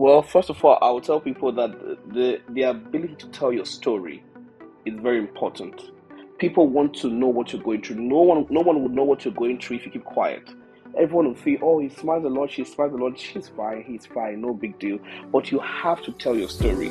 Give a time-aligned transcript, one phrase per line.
[0.00, 1.72] Well, first of all, I will tell people that
[2.10, 4.24] the the ability to tell your story
[4.86, 5.90] is very important.
[6.38, 7.96] People want to know what you're going through.
[7.96, 10.48] No one, no one would know what you're going through if you keep quiet.
[10.98, 14.06] Everyone will feel, oh, he smiles a lot, she smiles a lot, she's fine, he's
[14.06, 14.98] fine, no big deal.
[15.30, 16.88] But you have to tell your story.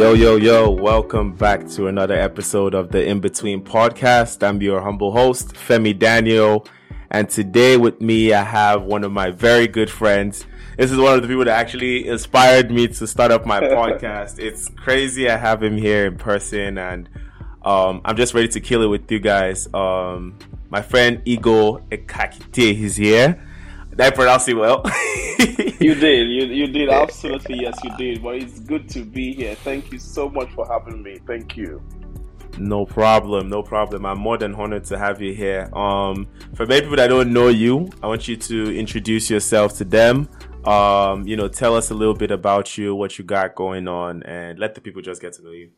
[0.00, 4.42] Yo, yo, yo, welcome back to another episode of the In Between podcast.
[4.42, 6.66] I'm your humble host, Femi Daniel.
[7.10, 10.46] And today with me, I have one of my very good friends.
[10.78, 14.38] This is one of the people that actually inspired me to start up my podcast.
[14.38, 15.28] It's crazy.
[15.28, 17.06] I have him here in person and,
[17.62, 19.68] um, I'm just ready to kill it with you guys.
[19.74, 20.38] Um,
[20.70, 23.38] my friend Igho Ekakite is here.
[24.00, 24.82] Did I pronounce it well?
[25.78, 26.30] you did.
[26.30, 26.88] You, you did.
[26.88, 27.60] Absolutely.
[27.60, 28.22] Yes, you did.
[28.22, 29.54] But it's good to be here.
[29.56, 31.18] Thank you so much for having me.
[31.26, 31.82] Thank you.
[32.56, 34.06] No problem, no problem.
[34.06, 35.68] I'm more than honored to have you here.
[35.76, 39.84] Um, for many people that don't know you, I want you to introduce yourself to
[39.84, 40.30] them.
[40.64, 44.22] Um, you know, tell us a little bit about you, what you got going on,
[44.22, 45.72] and let the people just get to know you.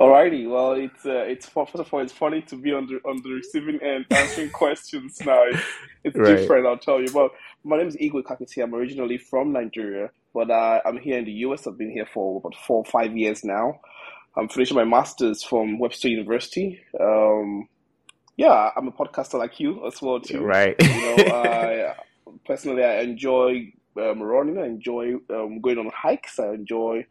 [0.00, 3.20] Alrighty, well, it's uh, it's first of all, it's funny to be on the on
[3.22, 5.42] the receiving end answering questions now.
[5.44, 5.62] It's,
[6.04, 6.36] it's right.
[6.36, 7.10] different, I'll tell you.
[7.12, 7.32] But
[7.64, 8.62] my name is Igho Ekakite.
[8.62, 11.66] I'm originally from Nigeria, but uh, I'm here in the US.
[11.66, 13.78] I've been here for about four or five years now.
[14.36, 16.80] I'm finishing my master's from Webster University.
[16.98, 17.68] Um,
[18.38, 20.40] yeah, I'm a podcaster like you as well too.
[20.40, 20.76] Right.
[20.80, 21.94] You know, I,
[22.46, 24.56] personally, I enjoy um, running.
[24.56, 26.38] I enjoy um, going on hikes.
[26.38, 27.04] I enjoy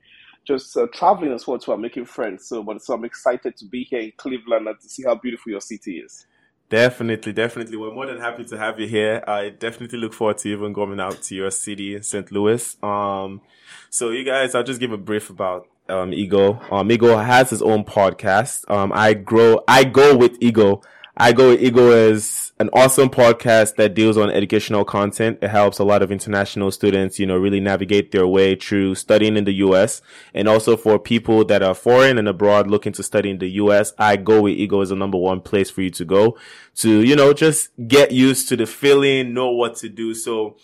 [0.45, 1.59] just uh, traveling as well.
[1.69, 2.47] I'm making friends.
[2.47, 5.51] So, but so I'm excited to be here in Cleveland and to see how beautiful
[5.51, 6.25] your city is.
[6.69, 7.77] Definitely, definitely.
[7.77, 9.23] We're more than happy to have you here.
[9.27, 12.31] I definitely look forward to even going out to your city, St.
[12.31, 12.77] Louis.
[12.83, 13.41] Um,
[13.89, 16.71] so you guys, I'll just give a brief about um, Igho.
[16.71, 18.69] Um, Igho has his own podcast.
[18.69, 20.83] Um, I grow, I go with Igho
[21.17, 25.39] I Go Igho is an awesome podcast that deals on educational content.
[25.41, 29.38] It helps a lot of international students, you know, really navigate their way through studying
[29.38, 30.01] in the US.
[30.34, 33.94] And also for people that are foreign and abroad looking to study in the US,
[33.97, 36.38] I Go with Igho is the number one place for you to go
[36.75, 40.13] to, you know, just get used to the feeling, know what to do.
[40.13, 40.57] So,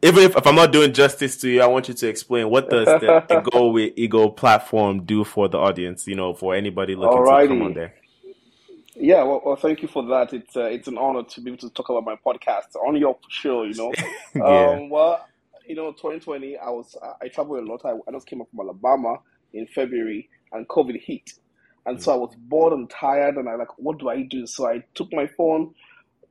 [0.00, 2.70] even if, if I'm not doing justice to you, I want you to explain what
[2.70, 7.18] does the Go with Igho platform do for the audience, you know, for anybody looking
[7.18, 7.42] Alrighty.
[7.42, 7.94] to come on there.
[9.00, 10.32] Yeah, well, well, thank you for that.
[10.32, 13.16] It's uh, it's an honor to be able to talk about my podcast on your
[13.28, 13.62] show.
[13.62, 13.92] You know,
[14.34, 14.70] yeah.
[14.70, 15.24] um, well,
[15.66, 17.82] you know, 2020, I was I traveled a lot.
[17.84, 19.18] I, I just came up from Alabama
[19.52, 21.30] in February, and COVID hit,
[21.86, 24.46] and mm so I was bored and tired, and I like, what do I do?
[24.46, 25.74] So I took my phone,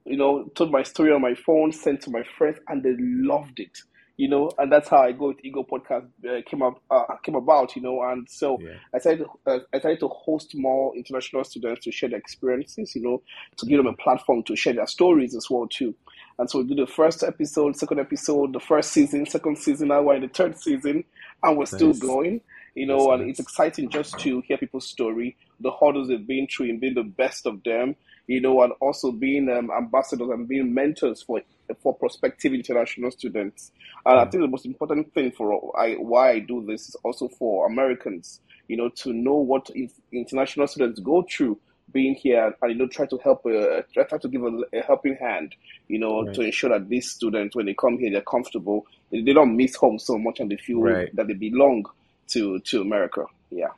[0.04, 3.60] you know, told my story on my phone, sent to my friends, and they loved
[3.62, 3.78] it
[4.18, 7.36] you know, and that's how I go with Igho Podcast uh, came up uh, came
[7.36, 8.74] about, you know, and so yeah.
[8.94, 12.96] I started to, uh, I started to host more international students to share their experiences,
[12.96, 13.22] you know,
[13.58, 15.94] to give them a platform to share their stories as well too.
[16.40, 20.02] And so we did the first episode, second episode, the first season, second season, now
[20.02, 21.04] we're in the third season,
[21.44, 21.76] and we're nice.
[21.76, 22.42] still going,
[22.74, 23.30] you know, That's and nice.
[23.32, 27.04] it's exciting just to hear people's story, the hurdles they've been through, and being the
[27.04, 27.96] best of them,
[28.28, 31.42] you know, and also being um, ambassadors and being mentors for
[31.82, 33.72] for prospective international students.
[34.06, 37.28] And I think the most important thing for I, why I do this is also
[37.28, 39.70] for Americans, you know, to know what
[40.12, 41.60] international students go through
[41.92, 45.16] being here and you know try to help uh, try to give a, a helping
[45.16, 45.56] hand
[45.88, 46.36] you know right.
[46.36, 49.76] to ensure that these students when they come here they're comfortable they, they don't miss
[49.76, 51.16] home so much and they feel right.
[51.16, 51.86] that they belong
[52.28, 53.70] to to america yeah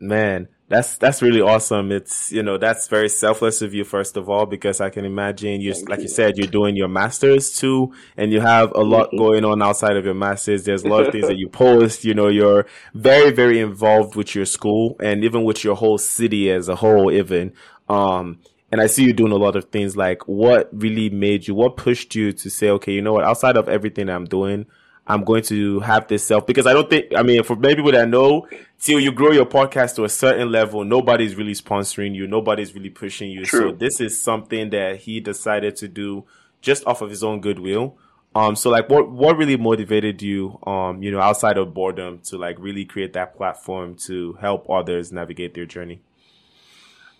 [0.00, 1.92] man that's that's really awesome.
[1.92, 5.60] It's you know that's very selfless of you first of all because I can imagine
[5.60, 9.44] you like you said you're doing your masters too and you have a lot going
[9.44, 10.64] on outside of your masters.
[10.64, 12.06] There's a lot of things that you post.
[12.06, 16.50] You know you're very very involved with your school and even with your whole city
[16.50, 17.12] as a whole.
[17.12, 17.52] Even
[17.90, 18.38] um
[18.70, 19.94] and I see you doing a lot of things.
[19.94, 21.54] Like what really made you?
[21.54, 24.64] What pushed you to say okay you know what outside of everything I'm doing
[25.06, 27.92] I'm going to have this self because I don't think I mean for many people
[27.92, 28.46] that know
[28.78, 32.90] till you grow your podcast to a certain level nobody's really sponsoring you nobody's really
[32.90, 33.44] pushing you.
[33.44, 33.70] True.
[33.70, 36.24] so this is something that he decided to do
[36.60, 37.96] just off of his own goodwill.
[38.34, 42.38] Um so like what what really motivated you um you know outside of boredom to
[42.38, 46.00] like really create that platform to help others navigate their journey?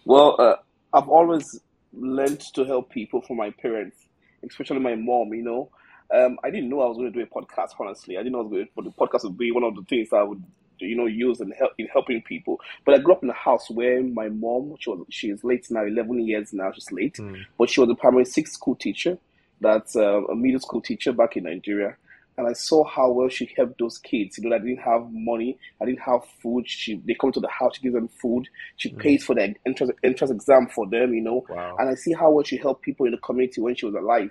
[0.05, 0.57] Well uh,
[0.95, 1.59] I've always
[1.93, 3.97] learned to help people from my parents
[4.45, 5.69] especially my mom you know
[6.13, 7.71] um, I didn't know I was going to do a podcast.
[7.79, 9.75] Honestly, I didn't know I was going to, but the podcast would be one of
[9.75, 10.43] the things I would,
[10.79, 12.61] you know, use in help in helping people.
[12.85, 15.67] But I grew up in a house where my mom, she was she is late
[15.71, 17.43] now, eleven years now, she's late, mm.
[17.59, 19.19] but she was a primary six school teacher.
[19.61, 21.97] That's uh, a middle school teacher back in Nigeria.
[22.39, 24.39] and I saw how well she helped those kids.
[24.39, 26.69] You know, I didn't have money, I didn't have food.
[26.69, 28.49] She they come to the house, she gives them food.
[28.77, 28.99] She mm.
[28.99, 31.15] pays for the entrance entrance exam for them.
[31.15, 31.77] You know, wow.
[31.79, 34.31] and I see how well she helped people in the community when she was alive.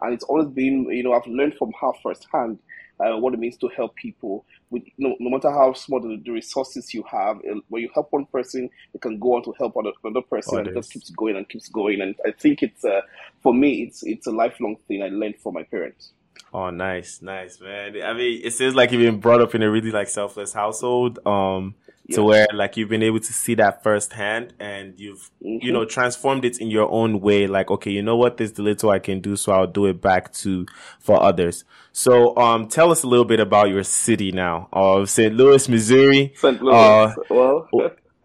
[0.00, 2.58] And it's always been, you know, I've learned from her firsthand
[3.00, 4.44] uh, what it means to help people.
[4.70, 8.26] With no, no matter how small the, the, resources you have, when you help one
[8.26, 11.48] person, it can go on to help another person, and it just keeps going and
[11.48, 12.00] keeps going.
[12.00, 13.00] And I think it's uh,
[13.42, 16.12] for me, it's it's a lifelong thing I learned from my parents.
[16.52, 18.00] Oh, nice, nice, man.
[18.02, 21.18] I mean, it seems like you've been brought up in a really like selfless household.
[21.26, 21.74] Um,
[22.12, 25.64] to where like you've been able to see that firsthand and you've mm-hmm.
[25.64, 27.46] you know transformed it in your own way.
[27.46, 28.36] Like okay you know what?
[28.36, 30.66] This the little i can do so i'll do it back to
[30.98, 31.64] for others.
[31.92, 34.68] So um tell us a little bit about your city now.
[34.72, 36.32] Of st louis missouri.
[36.36, 36.74] St louis.
[36.74, 37.68] Uh, well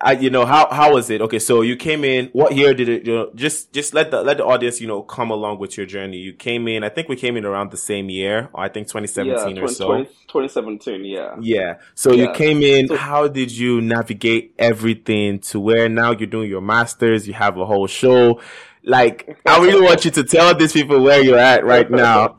[0.02, 1.22] I, you know how how was it?
[1.22, 2.28] Okay, so you came in.
[2.34, 3.08] What year did it?
[3.08, 5.86] You know, just just let the let the audience you know come along with your
[5.86, 6.18] journey.
[6.18, 6.84] You came in.
[6.84, 8.50] I think we came in around the same year.
[8.54, 9.88] I think 2017 yeah, 20, or so.
[9.88, 11.36] 20, 2017, yeah.
[11.40, 11.76] Yeah.
[11.94, 12.26] So yeah.
[12.26, 12.90] you came in.
[12.90, 17.26] So, how did you navigate everything to where now you're doing your masters?
[17.26, 18.42] You have a whole show.
[18.84, 22.36] Like, I really want you to tell these people where you're at right now.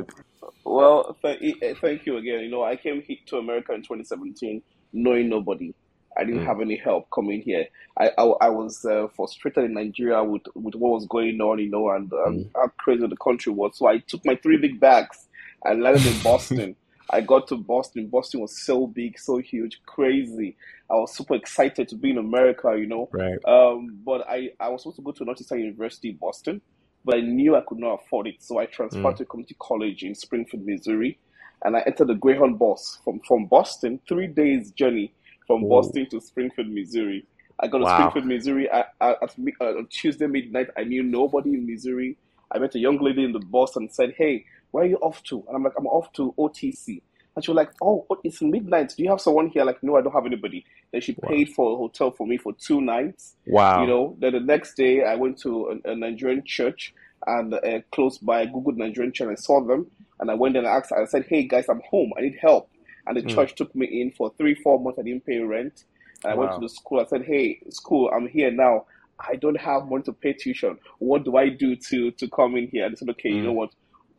[0.63, 2.41] Well, th- thank you again.
[2.41, 4.63] You know, I came to America in 2017
[4.93, 5.75] knowing nobody
[6.17, 6.47] I didn't mm.
[6.47, 7.67] have any help coming here.
[7.99, 11.71] I I, I was uh, frustrated in Nigeria with, with what was going on, you
[11.71, 12.51] know, and um, mm.
[12.55, 13.77] how crazy the country was.
[13.77, 15.27] So I took my three big bags
[15.65, 16.77] and landed in Boston.
[17.11, 18.09] I got to Boston.
[18.09, 20.57] Boston was so big, so huge, crazy.
[20.91, 23.09] I was super excited to be in America, you know.
[23.13, 23.39] Right.
[23.45, 26.61] Um, but I, I was supposed to go to Northeastern University in Boston,
[27.05, 28.43] but I knew I could not afford it.
[28.43, 29.17] So I transferred mm.
[29.17, 31.19] to community college in Springfield, Missouri.
[31.65, 35.13] And I entered the Greyhound bus from, from Boston, three days journey
[35.47, 35.83] from Whoa.
[35.83, 37.27] Boston to Springfield, Missouri.
[37.59, 37.99] I got to wow.
[37.99, 40.69] Springfield, Missouri at, at, at uh, Tuesday midnight.
[40.77, 42.17] I knew nobody in Missouri.
[42.53, 45.23] I met a young lady in the bus and said, "Hey, where are you off
[45.25, 47.01] to?" And I'm like, "I'm off to OTC."
[47.35, 48.95] And she was like, "Oh, it's midnight.
[48.97, 50.65] Do you have someone here?" Like, no, I don't have anybody.
[50.93, 51.29] Then she wow.
[51.29, 53.37] paid for a hotel for me for two nights.
[53.47, 53.83] Wow.
[53.83, 54.17] You know.
[54.19, 56.95] Then the next day, I went to a, a Nigerian church
[57.27, 59.27] and uh, close by I googled Nigerian church.
[59.29, 59.91] and I saw them,
[60.21, 60.93] and I went and I asked.
[60.93, 62.13] I said, "Hey guys, I'm home.
[62.17, 62.71] I need help."
[63.07, 63.35] And the mm.
[63.35, 64.99] church took me in for three, four months.
[64.99, 65.85] I didn't pay rent.
[66.25, 67.01] And I went to the school.
[67.01, 68.87] I said, "Hey, school, I'm here now.
[69.19, 70.79] I don't have money to pay tuition.
[70.99, 73.37] What do I do to to come in here?" And they said, "Okay, mm.
[73.37, 73.71] you know what?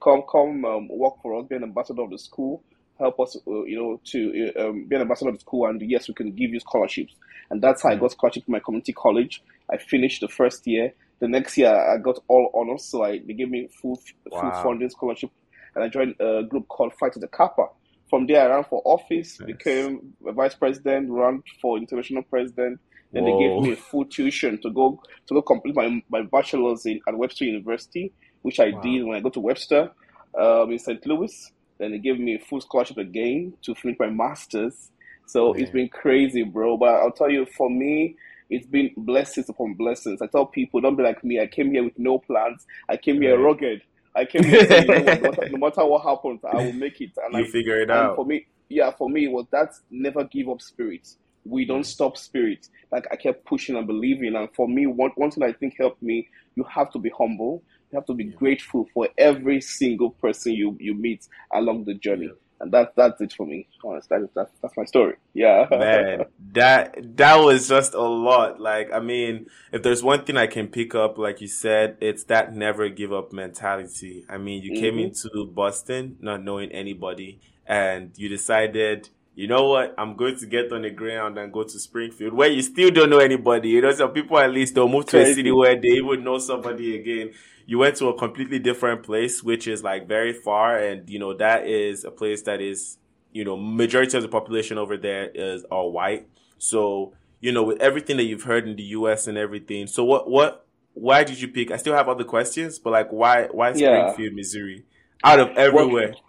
[0.02, 1.48] Come, come, um, work for us.
[1.48, 2.64] Be an ambassador of the school.
[3.00, 5.68] Help us, uh, you know, to uh, um, be an ambassador of the school.
[5.68, 7.16] And yes, we can give you scholarships."
[7.50, 7.94] And that's how mm.
[7.94, 9.44] I got scholarship in my community college.
[9.72, 10.94] I finished the first year.
[11.20, 14.00] The next year, I got all honors, so I they gave me full
[14.32, 14.52] wow.
[14.52, 15.32] full funding scholarship,
[15.74, 17.68] and I joined a group called Phi Theta Kappa
[18.10, 22.80] from there, I ran for office, became a vice president, ran for international president.
[23.12, 23.38] Then Whoa.
[23.38, 27.00] they gave me a full tuition to go to go complete my, my bachelor's in
[27.08, 28.12] at Webster University,
[28.42, 28.82] which I wow.
[28.82, 29.92] did when I got to Webster
[30.38, 31.06] um, in St.
[31.06, 31.52] Louis.
[31.80, 34.92] Then they gave me a full scholarship again to finish my master's.
[35.26, 35.62] So Man.
[35.62, 36.78] it's been crazy, bro.
[36.78, 38.16] But I'll tell you, for me,
[38.50, 40.22] it's been blessings upon blessings.
[40.22, 41.40] I tell people, don't be like me.
[41.40, 42.66] I came here with no plans.
[42.90, 43.82] I came here rugged.
[44.18, 47.12] I came here saying, you know no matter what happens, I will make it.
[47.24, 48.16] And you I, figure it out.
[48.16, 51.08] For me, yeah, for me, it was that never give up spirit.
[51.46, 51.86] We don't mm.
[51.86, 52.68] stop spirit.
[52.92, 54.36] Like I kept pushing and believing.
[54.36, 57.62] And for me, one, one thing I think helped me, you have to be humble.
[57.92, 58.36] You have to be yeah.
[58.36, 62.26] grateful for every single person you, you meet along the journey.
[62.26, 63.68] Yeah and that's that's it for me.
[63.84, 65.16] Honest, that is that's that's my story.
[65.34, 68.60] Yeah, man, that that was just a lot.
[68.60, 72.24] Like, I mean, if there's one thing I can pick up, like you said, it's
[72.26, 74.26] that never give up mentality.
[74.30, 74.82] I mean, you mm-hmm.
[74.82, 79.10] came into Boston not knowing anybody, and you decided.
[79.38, 79.94] You know what?
[79.98, 83.10] I'm going to get on the ground and go to Springfield, where you still don't
[83.10, 83.70] know anybody.
[83.70, 86.40] You know, some people at least they'll move to a city where they would know
[86.40, 87.34] somebody again
[87.68, 91.34] you went to a completely different place, which is like very far, and you know
[91.36, 92.98] that is a place that is,
[93.34, 96.28] you know, majority of the population over there is all white.
[96.58, 99.28] So you know, with everything that you've heard in the U.S.
[99.28, 101.70] and everything, so what what why did you pick?
[101.70, 104.36] I still have other questions, but like why why Springfield, yeah.
[104.36, 104.86] Missouri,
[105.24, 106.14] out of everywhere?
[106.14, 106.22] Well,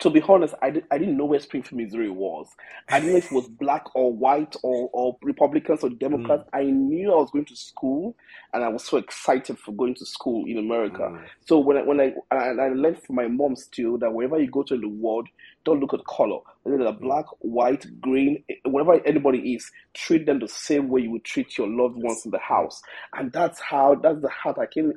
[0.00, 2.48] to be honest, I, did, I didn't know where Springfield, Missouri was.
[2.88, 6.44] I didn't know if it was black or white or, or Republicans or Democrats.
[6.52, 6.58] Mm.
[6.58, 8.16] I knew I was going to school,
[8.52, 11.02] and I was so excited for going to school in America.
[11.02, 11.24] Mm.
[11.46, 14.50] So when I when I and I learned from my mom still that wherever you
[14.50, 15.28] go to in the world,
[15.64, 16.40] don't look at color.
[16.62, 21.24] Whether they're black, white, green, whatever anybody is, treat them the same way you would
[21.24, 22.82] treat your loved ones in the house.
[23.14, 24.92] And that's how that's the heart I came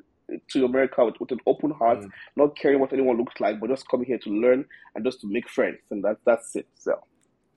[0.52, 2.10] to America with, with an open heart, mm.
[2.36, 4.66] not caring what anyone looks like, but just coming here to learn
[4.96, 6.68] and just to make friends, and that that's it.
[6.76, 7.02] So.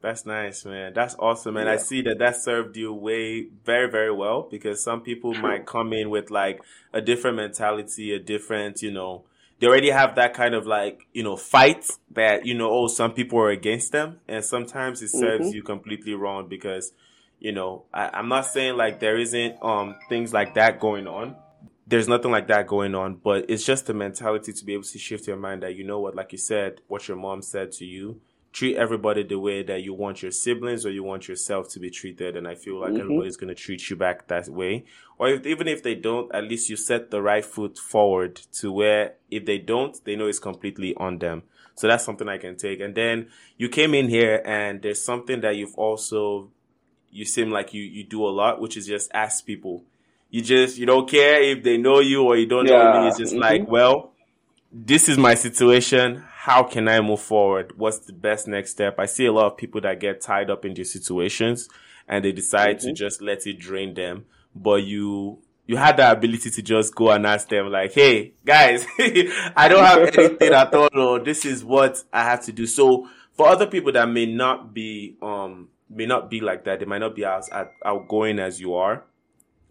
[0.03, 0.95] That's nice, man.
[0.95, 1.75] That's awesome, and yeah.
[1.75, 5.43] I see that that served you way very, very well because some people True.
[5.43, 6.63] might come in with like
[6.95, 9.25] a different mentality, a different, you know,
[9.61, 13.13] they already have that kind of like you know fight that you know oh some
[13.13, 15.57] people are against them and sometimes it serves mm-hmm.
[15.57, 16.93] you completely wrong because
[17.39, 21.37] you know I, i'm not saying like there isn't um things like that going on
[21.91, 24.99] there's nothing like that going on but it's just the mentality to be able to
[24.99, 27.85] shift your mind that you know what like you said what your mom said to
[27.85, 28.21] you
[28.53, 31.91] treat everybody the way that you want your siblings or you want yourself to be
[31.91, 32.37] treated.
[32.37, 33.01] And i feel like mm-hmm.
[33.01, 34.85] everybody's going to treat you back that way.
[35.19, 38.73] Or if, even if they don't at least you set the right foot forward to
[38.73, 41.43] where if they don't they know it's completely on them.
[41.77, 42.81] So that's something i can take.
[42.81, 46.51] And then you came in here and there's something that you've also
[47.11, 49.85] you seem like you you do a lot which is just ask people
[50.31, 52.83] you just you don't care if they know you or you don't yeah.
[52.83, 53.43] know me it's just mm-hmm.
[53.43, 54.13] like well
[54.73, 57.75] this is my situation how can I move forward?
[57.77, 58.99] What's the best next step?
[58.99, 61.69] I see a lot of people that get tied up in these situations
[62.09, 62.89] and they decide mm-hmm.
[62.89, 64.25] to just let it drain them.
[64.57, 68.87] But you, you had the ability to just go and ask them like, Hey guys,
[68.99, 70.89] I don't have anything at all.
[70.95, 72.67] Or this is what I have to do.
[72.67, 76.87] So for other people that may not be, um, may not be like that, they
[76.87, 77.51] might not be as
[77.85, 79.05] outgoing as you are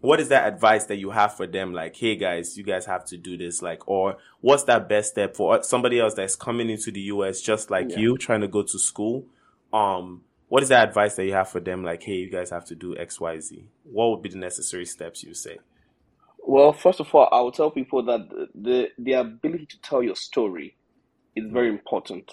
[0.00, 1.72] what is that advice that you have for them?
[1.72, 3.62] Like hey guys you guys have to do this.
[3.62, 7.70] Like or what's that best step for somebody else that's coming into the us just
[7.70, 7.98] like yeah.
[7.98, 9.26] you trying to go to school?
[9.72, 11.84] Um what is that advice that you have for them?
[11.84, 15.34] Like hey you guys have to do xyz what would be the necessary steps you
[15.34, 15.58] say?
[16.38, 20.16] Well first of all i will tell people that the the ability to tell your
[20.16, 20.76] story
[21.36, 22.32] is very important.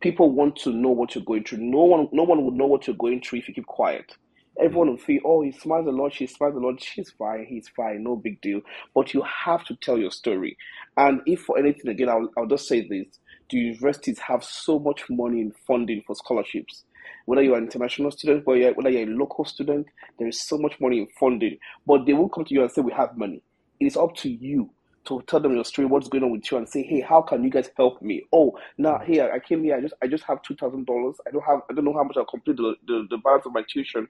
[0.00, 1.58] People want to know what you're going through.
[1.58, 4.16] No one no one would know what you're going through if you keep quiet
[4.60, 7.68] Everyone will feel, oh, he smiles a lot, she smiles a lot, she's fine, he's
[7.68, 8.60] fine, no big deal.
[8.94, 10.56] But you have to tell your story.
[10.96, 13.18] And if for anything, again, I'll, I'll just say this
[13.50, 16.84] the universities have so much money in funding for scholarships.
[17.26, 19.86] Whether you're an international student, whether you're, whether you're a local student,
[20.18, 21.58] there is so much money in funding.
[21.86, 23.42] But they won't come to you and say, we have money.
[23.78, 24.70] It is up to you
[25.04, 27.42] to tell them your story, what's going on with you, and say, hey, how can
[27.42, 28.22] you guys help me?
[28.32, 29.04] Oh, now mm.
[29.04, 31.16] here I came here, I just I just have two thousand dollars.
[31.26, 33.52] I don't have I don't know how much I'll complete the, the, the balance of
[33.52, 34.08] my tuition.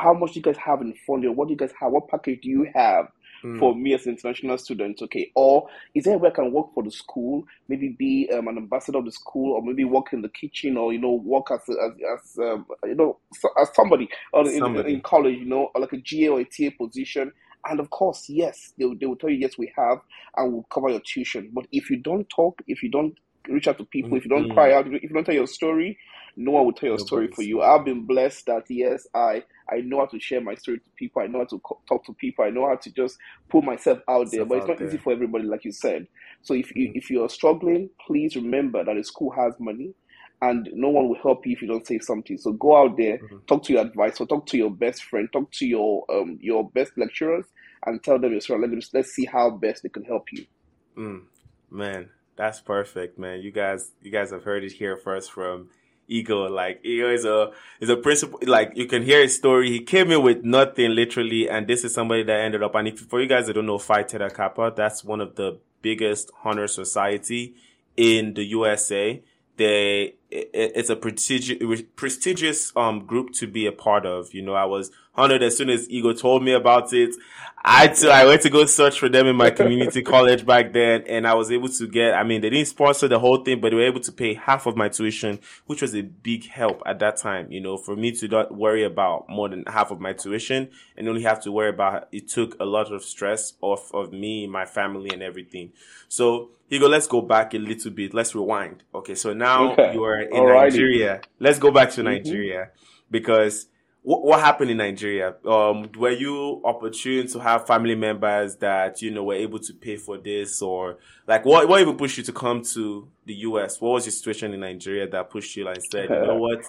[0.00, 1.36] How much do you guys have in funding?
[1.36, 1.92] What do you guys have?
[1.92, 3.06] What package do you have?
[3.44, 3.58] Mm.
[3.58, 6.82] For me as an international student, okay, or is there where I can work for
[6.82, 7.44] the school?
[7.68, 10.90] Maybe be um, an ambassador of the school, or maybe work in the kitchen, or
[10.94, 13.18] you know, work as as, as um, you know
[13.60, 14.88] as somebody, or somebody.
[14.88, 17.30] In, in college, you know, or like a GA or a TA position
[17.68, 19.98] and of course, yes, they, they will tell you, yes, we have,
[20.36, 21.50] and we'll cover your tuition.
[21.52, 23.16] But if you don't talk, if you don't
[23.48, 24.16] reach out to people, mm-hmm.
[24.18, 24.54] if you don't mm-hmm.
[24.54, 25.98] cry out, if you don't tell your story,
[26.36, 27.62] no one will tell your story for you.
[27.62, 29.42] I've been blessed that, yes, I,
[29.72, 31.22] I know how to share my story to people.
[31.22, 32.44] I know how to co- talk to people.
[32.44, 33.16] I know how to just
[33.48, 34.44] put myself out there.
[34.44, 34.88] but it's not there.
[34.88, 36.06] easy for everybody, like you said.
[36.42, 36.98] So if you, mm-hmm.
[36.98, 39.94] if you're struggling, please remember that the school has money
[40.42, 42.36] and no one will help you if you don't say something.
[42.36, 43.38] So go out there, mm-hmm.
[43.46, 46.92] talk to your advisor, talk to your best friend, talk to your um your best
[46.96, 47.46] lecturers,
[47.84, 48.60] and tell them your story.
[48.60, 50.46] Let them let's see how best they can help you.
[50.96, 51.22] Mm,
[51.70, 53.40] man, that's perfect, man.
[53.40, 55.70] You guys, you guys have heard it here first from
[56.10, 56.50] Igho.
[56.50, 58.38] Like Igho is a is a principal.
[58.46, 59.70] Like you can hear his story.
[59.70, 62.74] He came in with nothing, literally, and this is somebody that ended up.
[62.74, 65.58] And if for you guys that don't know Phi Theta Kappa, that's one of the
[65.82, 67.54] biggest honor society
[67.96, 69.22] in the USA
[69.56, 74.34] they it's a prestigious prestigious um group to be a part of.
[74.34, 77.14] You know, I was honored as soon as Igho told me about it.
[77.68, 81.02] I too, I went to go search for them in my community college back then,
[81.08, 82.14] and I was able to get.
[82.14, 84.66] I mean, they didn't sponsor the whole thing, but they were able to pay half
[84.66, 87.50] of my tuition, which was a big help at that time.
[87.50, 91.08] You know, for me to not worry about more than half of my tuition and
[91.08, 94.64] only have to worry about it took a lot of stress off of me, my
[94.64, 95.72] family, and everything.
[96.08, 98.12] So Igho, let's go back a little bit.
[98.12, 98.82] Let's rewind.
[98.94, 99.92] Okay, so now okay.
[99.92, 100.70] you are in Alrighty.
[100.70, 101.20] Nigeria.
[101.38, 102.10] Let's go back to mm-hmm.
[102.10, 102.70] Nigeria
[103.10, 103.66] because
[104.06, 105.34] what, what happened in Nigeria?
[105.44, 109.96] Um, were you opportune to have family members that you know were able to pay
[109.96, 113.80] for this, or like what what even pushed you to come to the US?
[113.80, 116.64] What was your situation in Nigeria that pushed you like said, you know what?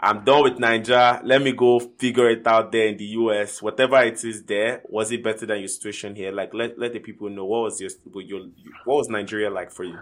[0.00, 1.20] I'm done with Nigeria.
[1.22, 3.60] Let me go figure it out there in the US.
[3.60, 6.32] Whatever it is there, was it better than your situation here?
[6.32, 7.90] Like let let the people know what was your
[8.22, 8.40] your
[8.86, 9.98] what was Nigeria like for you?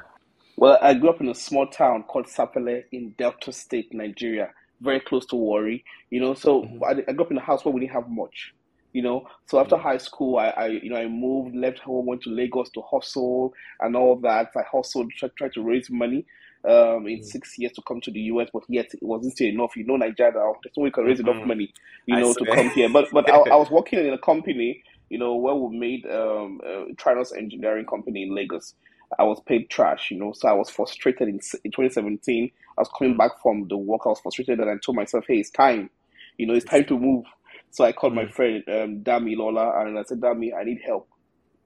[0.56, 4.50] Well, I grew up in a small town called Sapele in Delta State, Nigeria
[4.82, 6.34] very close to Warri, you know.
[6.34, 6.84] So mm-hmm.
[6.84, 8.52] I, I, grew up in a house where we didn't have much,
[8.92, 9.26] you know.
[9.46, 9.84] So after mm-hmm.
[9.84, 13.54] high school, I, I, you know, I moved, left home, went to Lagos to hustle
[13.80, 14.50] and all that.
[14.56, 16.26] I hustled, tried, tried to raise money
[16.64, 17.22] um, in mm-hmm.
[17.22, 19.76] six years to come to the US, but yet it wasn't still enough.
[19.76, 21.48] You know, Nigeria, there's no way you can raise enough mm-hmm.
[21.48, 21.72] money,
[22.06, 22.88] you know, to come here.
[22.88, 26.60] But but I, I, was working in a company, you know, where we made um,
[26.66, 28.74] uh, Trinos Engineering Company in Lagos.
[29.18, 32.90] I was paid trash, you know, so I was frustrated in, in 2017 I was
[32.96, 34.02] coming back from the work.
[34.06, 35.90] I was frustrated, and I told myself, "Hey, it's time.
[36.38, 37.24] You know, it's time to move."
[37.70, 41.08] So I called mm my friend um, Damilola, and I said, "Dami, I need help.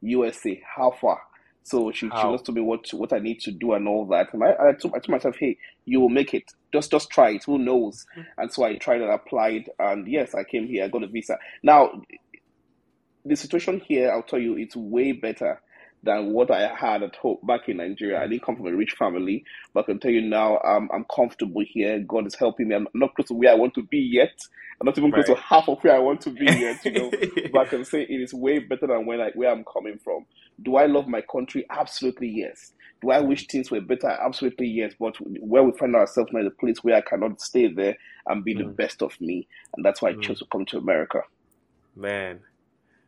[0.03, 1.21] USA, how far?"
[1.62, 4.33] So she, she just told me what what I need to do and all that.
[4.33, 6.45] And I, I, told, I told myself, hey, you will make it.
[6.73, 7.45] Just just try it.
[7.45, 8.07] Who knows?
[8.17, 8.41] Mm-hmm.
[8.41, 9.69] And so I tried and applied.
[9.81, 10.85] And yes, I came here.
[10.85, 11.38] I got a visa.
[11.65, 12.03] Now,
[13.25, 15.61] the situation here, I'll tell you, it's way better
[16.07, 18.21] than what I had at home back in Nigeria.
[18.23, 19.45] I didn't come from a rich family,
[19.75, 21.99] but I can tell you now, um, I'm comfortable here.
[22.01, 22.75] God is helping me.
[22.75, 24.33] I'm not close to where I want to be yet.
[24.81, 25.37] I'm not even close right.
[25.37, 26.85] to half of where I want to be yet.
[26.85, 27.11] You know,
[27.53, 30.27] but I can say it is way better than when I, where I'm coming from.
[30.63, 31.67] Do I love my country?
[31.71, 32.73] Absolutely yes.
[33.03, 34.09] Do I wish things were better?
[34.09, 34.95] Absolutely yes.
[34.99, 37.97] But where we find ourselves now is a place where I cannot stay there
[38.27, 38.59] and be mm.
[38.59, 40.23] the best of me, and that's why I mm.
[40.23, 41.21] chose to come to America.
[41.95, 42.41] Man,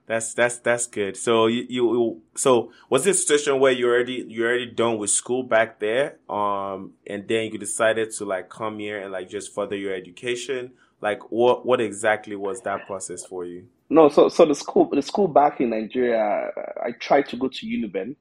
[0.08, 1.18] that's that's that's good.
[1.18, 5.10] So you, you so was this a situation where you already you already done with
[5.10, 9.54] school back there, um, and then you decided to like come here and like just
[9.54, 10.72] further your education?
[11.02, 13.66] Like what what exactly was that process for you?
[13.90, 17.66] No, so so the school the school back in Nigeria, I tried to go to
[17.66, 18.16] Uniben,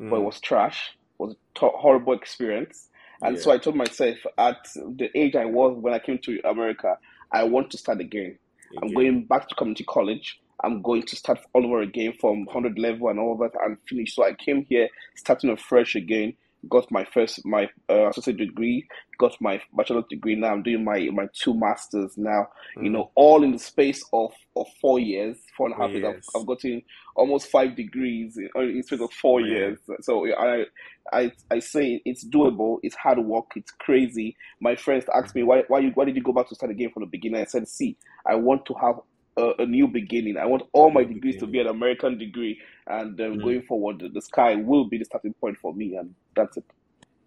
[0.00, 0.10] mm.
[0.10, 0.24] but it mm.
[0.24, 0.96] was trash.
[1.20, 2.88] It was a t- horrible experience,
[3.22, 3.42] and yeah.
[3.42, 6.98] so I told myself at the age I was when I came to America,
[7.30, 8.36] I want to start again.
[8.72, 8.82] again.
[8.82, 10.40] I'm going back to community college.
[10.62, 14.14] I'm going to start all over again from 100 level and all that and finish.
[14.14, 16.34] So I came here starting afresh again
[16.68, 18.86] got my first my uh, associate degree,
[19.18, 20.34] got my bachelor's degree.
[20.34, 22.48] Now I'm doing my my two masters now.
[22.76, 22.84] Mm.
[22.84, 26.02] You know, all in the space of of four years, four and a half years.
[26.02, 26.26] years.
[26.34, 26.82] I've, I've, gotten
[27.16, 29.78] almost five degrees in, in space of four years.
[30.02, 30.66] So I
[31.12, 32.78] I I say it's doable.
[32.82, 33.52] It's hard work.
[33.56, 34.36] It's crazy.
[34.60, 36.90] My friends asked me why why you why did you go back to start again
[36.90, 37.40] from the beginning?
[37.40, 38.96] I said, see, I want to have
[39.36, 40.36] a, a, new beginning.
[40.36, 43.42] I want all my degrees to be an American degree, and um, mm.
[43.42, 46.64] going forward, the, the sky will be the starting point for me, and that's it.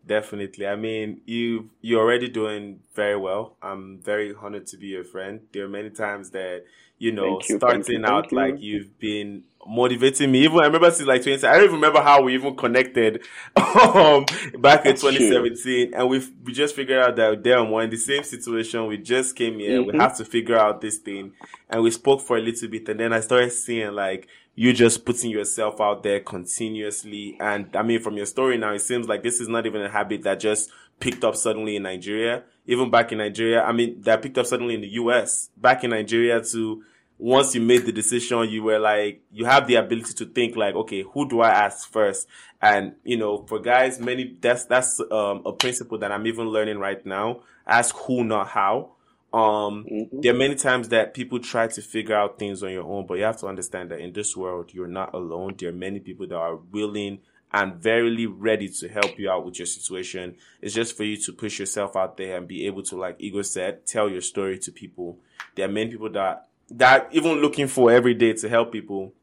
[0.06, 0.68] Definitely.
[0.68, 3.56] I mean, you you're already doing very well.
[3.62, 5.42] I'm very honored to be your friend.
[5.54, 6.66] There are many times that
[6.98, 10.44] you know you, starting you, out like you've been motivating me.
[10.44, 11.48] Even I remember since like 20.
[11.48, 13.24] I don't even remember how we even connected
[13.56, 14.26] um,
[14.60, 18.24] back in 2017, and we we just figured out that damn, we're in the same
[18.24, 18.88] situation.
[18.88, 19.80] We just came here.
[19.80, 19.92] Mm-hmm.
[19.92, 21.32] We have to figure out this thing,
[21.70, 25.06] and we spoke for a little bit, and then I started seeing like you just
[25.06, 27.38] putting yourself out there continuously.
[27.40, 29.90] And I mean, from your story now, it seems like this is not even a
[29.90, 30.70] habit that just
[31.00, 32.44] picked up suddenly in Nigeria.
[32.66, 35.50] Even back in Nigeria, I mean, that picked up suddenly in the US.
[35.58, 36.84] Back in Nigeria to
[37.18, 40.76] once you made the decision, you were like, you have the ability to think like,
[40.76, 42.28] okay, who do I ask first?
[42.62, 46.80] And, you know, for guys, many, that's, that's, um, a principle that I'm even learning
[46.80, 47.42] right now.
[47.66, 48.92] Ask who, not how.
[49.34, 50.22] Um, mm-hmm.
[50.22, 53.16] there are many times that people try to figure out things on your own, but
[53.16, 55.56] you have to understand that in this world, you're not alone.
[55.58, 57.20] There are many people that are willing
[57.52, 60.36] and verily ready to help you out with your situation.
[60.62, 63.44] It's just for you to push yourself out there and be able to, like Igho
[63.44, 65.20] said, tell your story to people.
[65.56, 69.14] There are many people that, that even looking for every day to help people.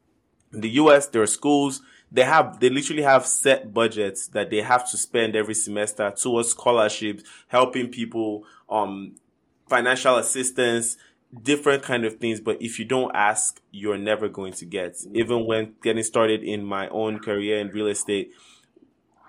[0.53, 4.61] In the US, there are schools, they have, they literally have set budgets that they
[4.61, 9.15] have to spend every semester towards scholarships, helping people, um,
[9.71, 10.97] financial assistance,
[11.41, 12.41] different kind of things.
[12.41, 14.95] But if you don't ask, you're never going to get.
[14.95, 15.15] Mm.
[15.15, 18.31] Even when getting started in my own career in real estate,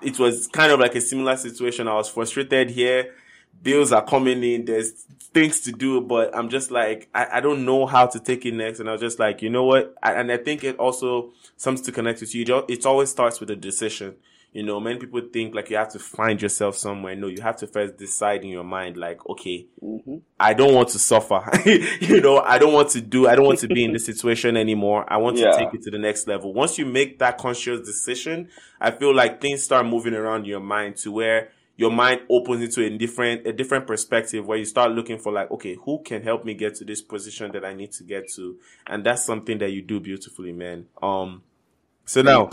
[0.02, 1.86] it was kind of like a similar situation.
[1.86, 3.14] I was frustrated here.
[3.62, 4.64] Bills are coming in.
[4.64, 4.90] There's
[5.32, 8.54] things to do, but I'm just like, I, I don't know how to take it
[8.54, 8.80] next.
[8.80, 9.94] And I was just like, you know what?
[10.02, 12.64] I, and I think it also something to connect with you.
[12.68, 14.16] It always starts with a decision.
[14.52, 17.16] You know, many people think like you have to find yourself somewhere.
[17.16, 20.16] No, you have to first decide in your mind, like, okay, mm-hmm.
[20.38, 21.42] I don't want to suffer.
[21.64, 24.58] you know, I don't want to do, I don't want to be in this situation
[24.58, 25.10] anymore.
[25.10, 25.52] I want yeah.
[25.52, 26.52] to take it to the next level.
[26.52, 30.96] Once you make that conscious decision, I feel like things start moving around your mind
[30.98, 35.18] to where your mind opens into a different, a different perspective where you start looking
[35.18, 38.04] for like, okay, who can help me get to this position that I need to
[38.04, 38.58] get to?
[38.86, 40.88] And that's something that you do beautifully, man.
[41.02, 41.42] Um,
[42.04, 42.50] so now,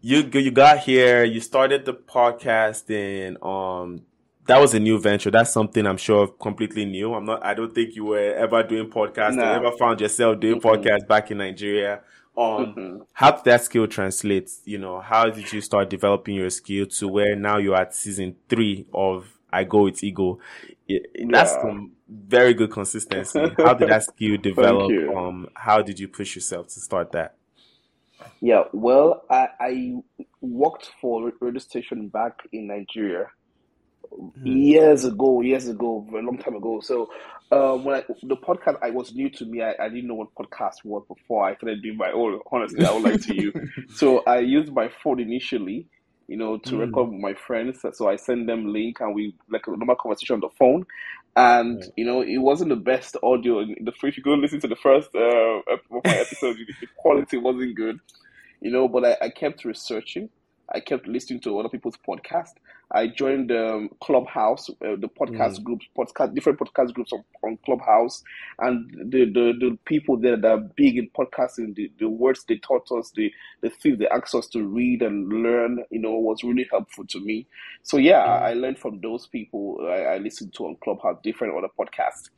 [0.00, 4.02] you you got here, you started the podcast, and um,
[4.46, 5.30] that was a new venture.
[5.30, 7.14] That's something I'm sure completely new.
[7.14, 7.44] I'm not.
[7.44, 9.34] I don't think you were ever doing podcasts.
[9.34, 9.44] No.
[9.44, 10.68] You ever found yourself doing mm-hmm.
[10.68, 12.00] podcasts back in Nigeria.
[12.36, 13.02] Um, mm-hmm.
[13.14, 14.50] how did that skill translate?
[14.64, 18.36] You know, how did you start developing your skill to where now you're at season
[18.48, 20.38] three of I Go With Igho?
[20.86, 21.62] That's yeah.
[21.62, 23.40] some very good consistency.
[23.56, 24.92] how did that skill develop?
[25.16, 27.36] Um, how did you push yourself to start that?
[28.40, 29.94] Yeah, well, I, I
[30.40, 33.26] worked for a radio station back in Nigeria
[34.12, 34.46] mm-hmm.
[34.46, 36.80] years ago, years ago, a long time ago.
[36.80, 37.10] So
[37.52, 39.62] um, when I, the podcast, I was new to me.
[39.62, 42.40] I, I didn't know what podcast was before I started doing my own.
[42.50, 43.52] Honestly, I would like to you.
[43.94, 45.86] So I used my phone initially,
[46.28, 46.80] you know, to mm.
[46.80, 47.80] record with my friends.
[47.92, 50.84] So I send them link and we like a normal conversation on the phone.
[51.36, 53.64] And you know, it wasn't the best audio.
[53.64, 55.60] The if you go listen to the first uh,
[56.06, 58.00] episode, the quality wasn't good
[58.60, 58.88] you know.
[58.88, 60.28] But I, I kept researching.
[60.74, 62.54] I kept listening to other people's podcasts.
[62.92, 65.64] I joined um, Clubhouse, uh, the podcast mm.
[65.64, 68.22] groups, podcast, different podcast groups on, on Clubhouse,
[68.60, 72.58] and the, the, the people there that are big in podcasting, the, the words they
[72.58, 76.44] taught us, the, the things they asked us to read and learn, you know, was
[76.44, 77.46] really helpful to me.
[77.82, 78.42] So yeah, mm.
[78.42, 79.78] I, I, learned from those people.
[79.88, 82.30] I, I listened to on Clubhouse, different other podcasts.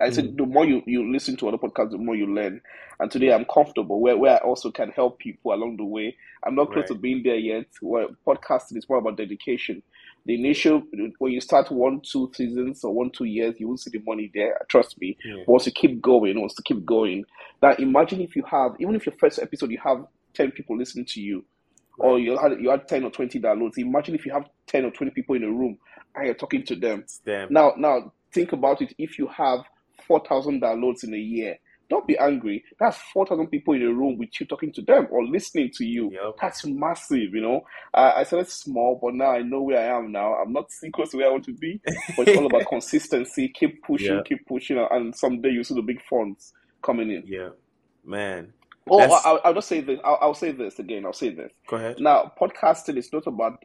[0.00, 0.36] I said mm.
[0.36, 2.60] the more you, you listen to other podcasts, the more you learn.
[3.00, 6.16] And today I'm comfortable where, where I also can help people along the way.
[6.44, 6.86] I'm not close right.
[6.88, 7.66] to being there yet.
[7.80, 9.82] Where podcasting is more about dedication
[10.26, 10.82] the initial
[11.18, 14.30] when you start one two seasons or one two years you won't see the money
[14.34, 15.42] there trust me yeah.
[15.46, 17.24] once you keep going once to keep going
[17.62, 20.04] now imagine if you have even if your first episode you have
[20.34, 21.44] 10 people listening to you
[21.98, 22.08] right.
[22.08, 24.90] or you had you had 10 or 20 downloads imagine if you have 10 or
[24.90, 25.78] 20 people in a room
[26.14, 27.04] and you're talking to them
[27.50, 29.60] now now think about it if you have
[30.06, 31.58] 4000 downloads in a year
[31.90, 32.64] don't be angry.
[32.78, 36.10] That's 4,000 people in a room with you talking to them or listening to you.
[36.12, 36.36] Yep.
[36.40, 37.62] That's massive, you know.
[37.92, 40.34] Uh, I started small, but now I know where I am now.
[40.34, 41.80] I'm not close to where I want to be,
[42.16, 43.48] but it's all about consistency.
[43.48, 47.24] Keep pushing, keep pushing, and someday you see the big funds coming in.
[47.26, 47.50] Yeah,
[48.04, 48.52] man.
[48.90, 49.98] Oh, I'll, I'll, just say this.
[50.04, 51.06] I'll, I'll, say this again.
[51.06, 51.50] I'll say this.
[51.68, 51.96] Go ahead.
[52.00, 53.62] Now, podcasting is not about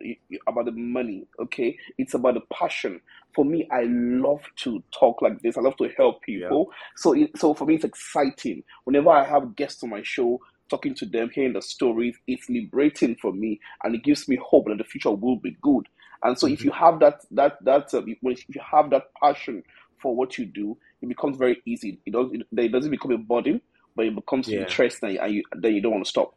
[0.48, 1.28] about the money.
[1.42, 3.02] Okay, it's about the passion.
[3.36, 5.58] For me, I love to talk like this.
[5.58, 6.68] I love to help people.
[6.70, 6.78] Yeah.
[6.96, 8.64] So, it, so for me, it's exciting.
[8.86, 13.18] Whenever I have guests on my show, talking to them, hearing the stories, it's liberating
[13.22, 15.86] for me, and it gives me hope that the future will be good.
[16.24, 16.54] And so, mm-hmm.
[16.54, 19.64] if you have that that that uh, if you have that passion
[20.02, 22.00] for what you do, it becomes very easy.
[22.06, 23.60] It doesn't it doesn't become a burden
[24.00, 24.62] but it becomes yeah.
[24.62, 26.34] interesting and you, then you don't want to stop.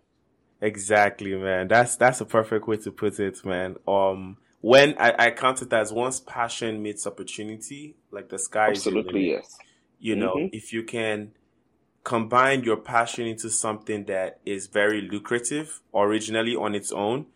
[0.60, 1.68] Exactly, man.
[1.68, 3.76] That's that's a perfect way to put it, man.
[3.86, 9.30] Um, when I, I count it as once passion meets opportunity, like the sky absolutely
[9.30, 9.56] yes.
[9.98, 10.56] You know, mm-hmm.
[10.56, 11.32] if you can
[12.02, 17.26] combine your passion into something that is very lucrative originally on its own,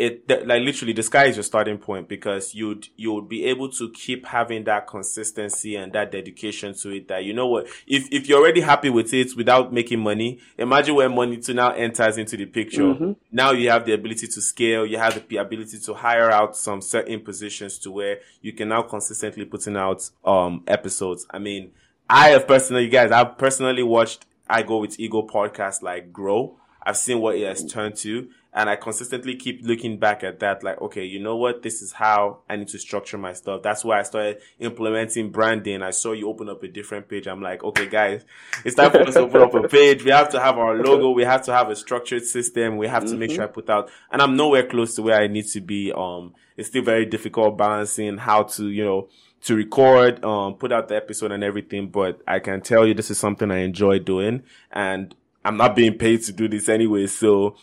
[0.00, 3.68] it like literally the sky is your starting point because you'd you would be able
[3.68, 8.08] to keep having that consistency and that dedication to it that you know what if
[8.10, 12.16] if you're already happy with it without making money imagine when money to now enters
[12.16, 12.82] into the picture.
[12.82, 13.12] Mm-hmm.
[13.30, 16.80] now you have the ability to scale you have the ability to hire out some
[16.80, 21.26] certain positions to where you can now consistently putting out um episodes.
[21.30, 21.72] I mean
[22.08, 26.56] i have personally you guys i've personally watched i go with Igho podcast like grow.
[26.82, 30.62] I've seen what it has turned to and I consistently keep looking back at that,
[30.62, 31.62] like, okay, you know what?
[31.62, 33.62] This is how I need to structure my stuff.
[33.62, 35.82] That's why I started implementing branding.
[35.82, 37.28] I saw you open up a different page.
[37.28, 38.24] I'm like, okay, guys,
[38.64, 40.04] it's time for us to open up a page.
[40.04, 41.10] We have to have our logo.
[41.10, 42.76] We have to have a structured system.
[42.76, 43.18] We have to mm-hmm.
[43.20, 45.92] make sure I put out, and I'm nowhere close to where I need to be.
[45.92, 49.08] Um, it's still very difficult balancing how to, you know,
[49.42, 51.88] to record, um, put out the episode and everything.
[51.88, 55.96] But I can tell you this is something I enjoy doing and I'm not being
[55.96, 57.06] paid to do this anyway.
[57.06, 57.56] So,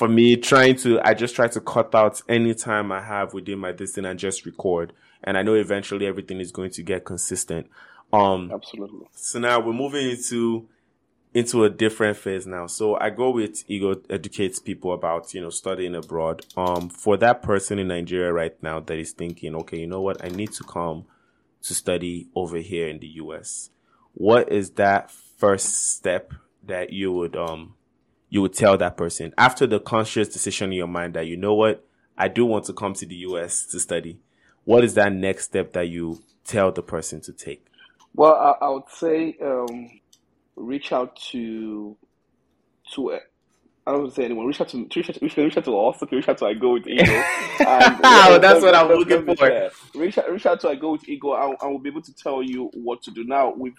[0.00, 3.58] for me, trying to, I just try to cut out any time I have within
[3.58, 4.94] my distance and just record.
[5.22, 7.66] And I know eventually everything is going to get consistent.
[8.10, 9.08] Um, absolutely.
[9.12, 10.66] So now we're moving into,
[11.34, 12.66] into a different phase now.
[12.66, 16.46] So I go with Igho educates people about, you know, studying abroad.
[16.56, 20.24] Um, for that person in Nigeria right now that is thinking, okay, you know what?
[20.24, 21.04] I need to come
[21.64, 23.68] to study over here in the US.
[24.14, 26.32] What is that first step
[26.64, 27.74] that you would, um,
[28.30, 31.54] you would tell that person after the conscious decision in your mind that you know
[31.54, 31.84] what
[32.16, 34.18] I do want to come to the US to study.
[34.64, 37.66] What is that next step that you tell the person to take?
[38.14, 39.90] Well, I, I would say um,
[40.56, 41.96] reach out to
[42.94, 43.18] to
[43.86, 44.46] I don't say anyone.
[44.46, 46.02] Reach out to reach out to, reach out to us.
[46.02, 47.24] Okay, reach out to I go with Igho.
[47.60, 49.70] And, yeah, that's what I'm looking for.
[49.94, 52.14] Reach out, reach out to I go with Igho, and, and we'll be able to
[52.14, 53.24] tell you what to do.
[53.24, 53.74] Now, we've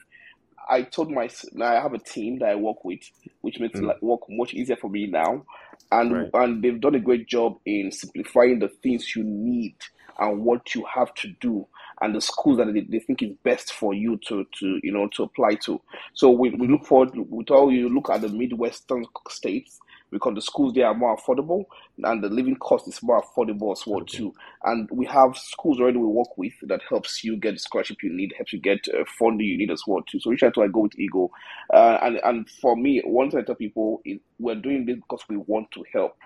[0.69, 1.29] I told my
[1.61, 3.01] I have a team that I work with,
[3.41, 3.87] which makes mm.
[3.87, 5.45] like work much easier for me now,
[5.91, 6.29] and right.
[6.33, 9.75] and they've done a great job in simplifying the things you need
[10.19, 11.67] and what you have to do
[12.01, 15.07] and the schools that they, they think is best for you to to you know
[15.15, 15.79] to apply to.
[16.13, 17.11] So we, we look forward.
[17.29, 19.79] We tell you look at the midwestern states
[20.11, 21.65] because the schools there are more affordable
[22.03, 24.17] and the living cost is more affordable as well okay.
[24.17, 24.33] too.
[24.63, 28.13] And we have schools already we work with that helps you get the scholarship you
[28.13, 30.19] need, helps you get uh, funding you need as well too.
[30.19, 31.29] So we try to like go with Igho.
[31.73, 35.37] Uh, and and for me, once I tell people is we're doing this because we
[35.37, 36.17] want to help.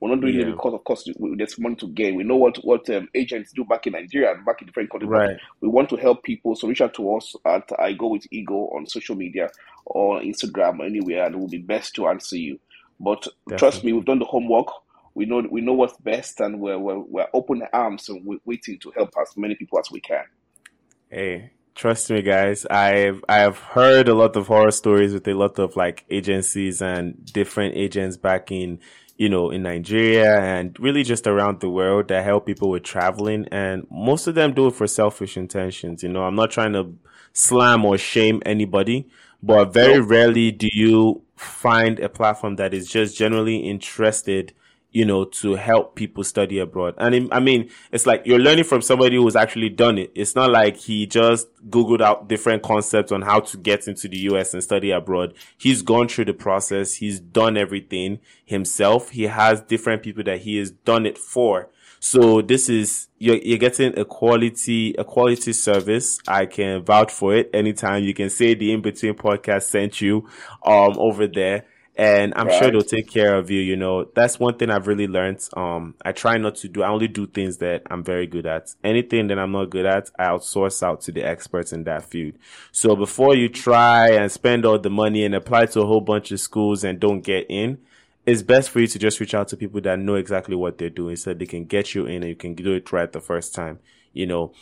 [0.00, 0.48] We're not doing yeah.
[0.48, 2.16] it because, of course, there's money to gain.
[2.16, 5.08] We know what what um, agents do back in Nigeria and back in different countries.
[5.08, 5.36] Right.
[5.60, 8.74] We want to help people, so reach out to us at I go with Igho
[8.74, 9.48] on social media
[9.86, 12.58] or Instagram or anywhere, and it will be best to answer you.
[13.00, 13.58] But Definitely.
[13.58, 14.68] trust me, we've done the homework.
[15.14, 18.78] We know we know what's best, and we're we're, we're open arms and we're waiting
[18.80, 20.24] to help as many people as we can.
[21.10, 22.64] Hey, trust me, guys.
[22.66, 27.24] I've I've heard a lot of horror stories with a lot of like agencies and
[27.26, 28.80] different agents back in
[29.22, 33.46] you know, in Nigeria and really just around the world that help people with traveling.
[33.52, 36.02] And most of them do it for selfish intentions.
[36.02, 36.92] You know, I'm not trying to
[37.32, 39.08] slam or shame anybody,
[39.40, 44.54] but very rarely do you find a platform that is just generally interested
[44.92, 46.94] you know, to help people study abroad.
[46.98, 50.12] And I mean, it's like you're learning from somebody who's actually done it.
[50.14, 54.18] It's not like he just Googled out different concepts on how to get into the
[54.18, 55.32] US and study abroad.
[55.56, 56.94] He's gone through the process.
[56.94, 59.10] He's done everything himself.
[59.10, 61.70] He has different people that he has done it for.
[62.04, 66.18] So this is, you're, you're getting a quality, a quality service.
[66.26, 68.02] I can vouch for it anytime.
[68.02, 70.28] You can say the in between podcast sent you,
[70.64, 72.58] um, over there and I'm right.
[72.58, 73.60] sure they'll take care of you.
[73.60, 75.46] You know, that's one thing I've really learned.
[75.56, 78.74] Um, I try not to do, I only do things that I'm very good at.
[78.82, 82.34] Anything that I'm not good at, I outsource out to the experts in that field.
[82.72, 86.32] So before you try and spend all the money and apply to a whole bunch
[86.32, 87.78] of schools and don't get in,
[88.24, 90.90] it's best for you to just reach out to people that know exactly what they're
[90.90, 93.54] doing so they can get you in and you can do it right the first
[93.54, 93.80] time.
[94.12, 94.52] You know,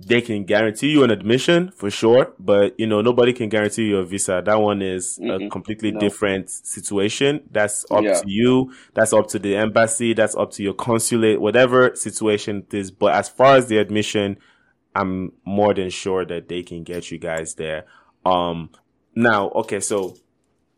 [0.00, 3.98] they can guarantee you an admission for sure, but you know nobody can guarantee you
[3.98, 4.42] a visa.
[4.44, 5.46] That one is mm-hmm.
[5.46, 6.00] a completely no.
[6.00, 7.42] different situation.
[7.50, 8.20] That's up yeah.
[8.20, 8.72] to you.
[8.94, 10.12] That's up to the embassy.
[10.12, 11.40] That's up to your consulate.
[11.40, 12.90] Whatever situation it is.
[12.90, 14.38] But as far as the admission,
[14.96, 17.86] I'm more than sure that they can get you guys there.
[18.26, 18.70] Um,
[19.14, 20.16] now, okay, so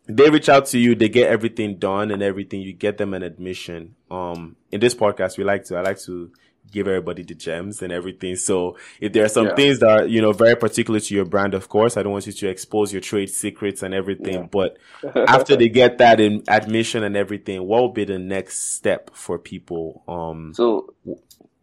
[0.06, 2.60] they reach out to you, they get everything done and everything.
[2.60, 3.96] You get them an admission.
[4.10, 6.30] Um, in this podcast, we like to, I like to
[6.70, 8.36] give everybody the gems and everything.
[8.36, 9.54] So if there are some yeah.
[9.54, 12.26] things that are, you know, very particular to your brand, of course, I don't want
[12.26, 14.34] you to expose your trade secrets and everything.
[14.34, 14.48] Yeah.
[14.50, 14.78] But
[15.28, 19.38] after they get that in admission and everything, what will be the next step for
[19.38, 20.02] people?
[20.08, 20.94] Um, so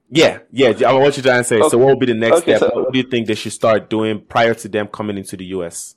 [0.10, 1.56] yeah, yeah, I want you to answer.
[1.56, 1.70] Okay.
[1.70, 2.72] So what will be the next okay, step?
[2.72, 5.46] So, what do you think they should start doing prior to them coming into the
[5.46, 5.96] US?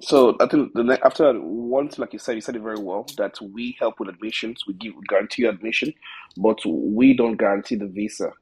[0.00, 3.06] So I think the after that, once, like you said, you said it very well
[3.16, 4.64] that we help with admissions.
[4.66, 5.94] We give guarantee you admission,
[6.36, 8.32] but we don't guarantee the visa.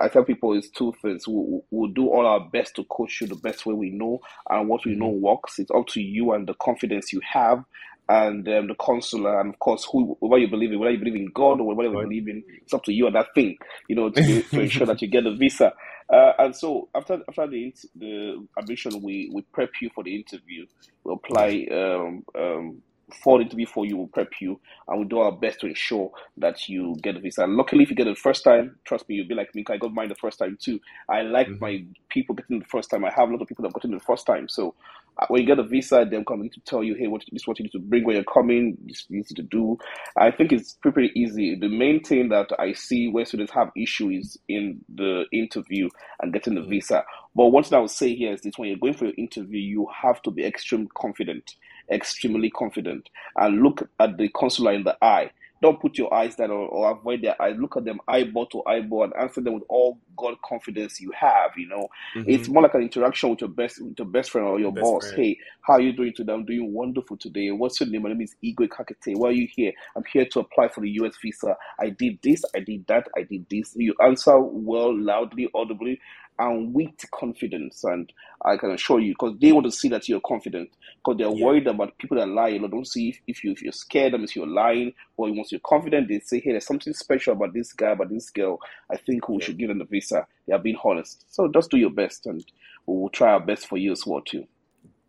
[0.00, 1.28] I tell people it's two things.
[1.28, 4.68] We'll, we'll, do all our best to coach you the best way we know, and
[4.68, 5.20] what we know mm-hmm.
[5.20, 5.58] works.
[5.58, 7.62] It's up to you and the confidence you have,
[8.08, 11.16] and um, the consular, and of course, who whether you believe in, whether you believe
[11.16, 13.56] in God or whether you believe in, it's up to you and that thing,
[13.88, 15.72] you know, to, to ensure that you get the visa.
[16.12, 20.66] Uh, and so after after the the admission, we we prep you for the interview.
[21.04, 22.82] We apply um, um,
[23.22, 23.96] for the before you.
[23.96, 27.46] We'll prep you, and we do our best to ensure that you get the visa.
[27.46, 29.64] luckily, if you get it the first time, trust me, you'll be like me.
[29.68, 30.80] I got mine the first time too.
[31.08, 31.64] I like mm-hmm.
[31.64, 33.04] my people getting the first time.
[33.04, 34.48] I have a lot of people that got in the first time.
[34.48, 34.74] So
[35.18, 37.46] uh, when you get a visa, they're coming to tell you, hey, what this is
[37.46, 39.76] what you need to bring when you're coming, this you need to do.
[40.16, 41.54] I think it's pretty, pretty easy.
[41.54, 45.88] The main thing that I see where students have issue is in the interview
[46.20, 47.04] and getting the visa.
[47.34, 49.60] But one thing I would say here is this when you're going for your interview,
[49.60, 51.56] you have to be extremely confident,
[51.90, 55.30] extremely confident, and look at the consular in the eye
[55.62, 57.54] don't put your eyes down or, or, avoid their eyes.
[57.56, 61.52] Look at them eyeball to eyeball and answer them with all God confidence you have.
[61.56, 62.28] You know, mm-hmm.
[62.28, 64.82] it's more like an interaction with your best with your best friend or your best
[64.82, 65.04] boss.
[65.12, 65.24] Friend.
[65.24, 66.32] Hey, how are you doing today?
[66.32, 67.52] I'm doing wonderful today.
[67.52, 68.02] What's your name?
[68.02, 69.16] My name is Igho Ekakite.
[69.16, 69.72] Why are you here?
[69.96, 71.56] I'm here to apply for the US visa.
[71.78, 72.42] I did this.
[72.56, 73.06] I did that.
[73.16, 73.72] I did this.
[73.76, 76.00] You answer well, loudly, audibly,
[76.38, 77.84] and with confidence.
[77.84, 78.12] And
[78.44, 81.44] I can assure you, because they want to see that you're confident, because they're yeah.
[81.44, 82.48] worried about people that lie.
[82.48, 85.32] You know, don't see if, if, you, if you're scared, that if you're lying, or
[85.32, 88.58] once you're confident, they say, hey, there's something special about this guy, about this girl.
[88.90, 89.44] I think we yeah.
[89.46, 90.26] should give them the visa.
[90.46, 91.24] They are being honest.
[91.28, 92.44] So just do your best, and
[92.86, 94.46] we'll try our best for you as well, too.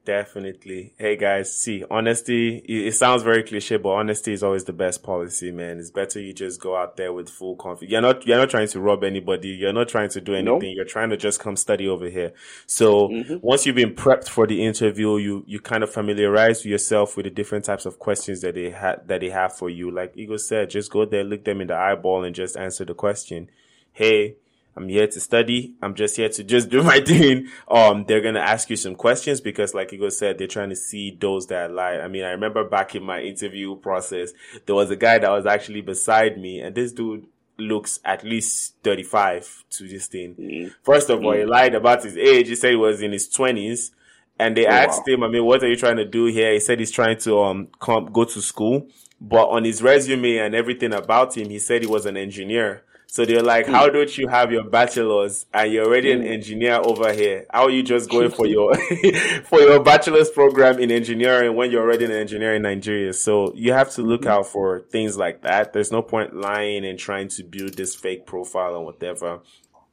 [0.05, 0.93] Definitely.
[0.97, 5.49] Hey guys, see, honesty, it, sounds very cliche, but honesty is always the best policy,
[5.49, 5.79] man.
[5.79, 7.89] It's better you just go out there with full confidence.
[7.89, 9.49] You're not, you're not trying to rob anybody.
[9.49, 10.73] You're not trying to do anything.
[10.75, 12.33] You're trying to just come study over here.
[12.65, 13.35] So mm-hmm.
[13.41, 17.29] once you've been prepped for the interview, you, you kind of familiarize yourself with the
[17.29, 19.89] different types of questions that they had, that they have for you.
[19.89, 22.93] Like Igho said, just go there, look them in the eyeball and just answer the
[22.93, 23.49] question.
[23.93, 24.35] Hey,
[24.75, 25.75] I'm here to study.
[25.81, 27.47] I'm just here to just do my thing.
[27.67, 30.75] Um, they're going to ask you some questions because like Igho said, they're trying to
[30.75, 31.97] see those that lie.
[31.97, 34.31] I mean, I remember back in my interview process,
[34.65, 38.75] there was a guy that was actually beside me and this dude looks at least
[38.83, 40.35] 35 to this thing.
[40.35, 40.69] Mm-hmm.
[40.81, 41.49] First of all, he mm.
[41.49, 42.47] lied about his age.
[42.47, 43.91] He said he was in his 20s.
[44.39, 45.13] And they oh, asked wow.
[45.13, 46.53] him, I mean, what are you trying to do here?
[46.53, 48.87] He said he's trying to um come go to school,
[49.21, 52.83] but on his resume and everything about him, he said he was an engineer.
[53.13, 57.13] So they're like, how don't you have your bachelor's and you're already an engineer over
[57.13, 57.45] here?
[57.51, 58.73] How are you just going for your
[59.43, 63.13] for your bachelor's program in engineering when you're already an engineer in Nigeria?
[63.13, 64.31] So you have to look mm-hmm.
[64.31, 65.73] out for things like that.
[65.73, 69.41] There's no point lying and trying to build this fake profile or whatever.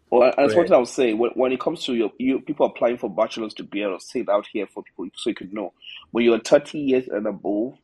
[0.09, 1.19] Well, that's what I was saying.
[1.19, 4.03] When, when it comes to your you, people applying for bachelor's to be able to
[4.03, 5.75] say it out here for people so you could know.
[6.13, 7.75] When you're 30 years and above,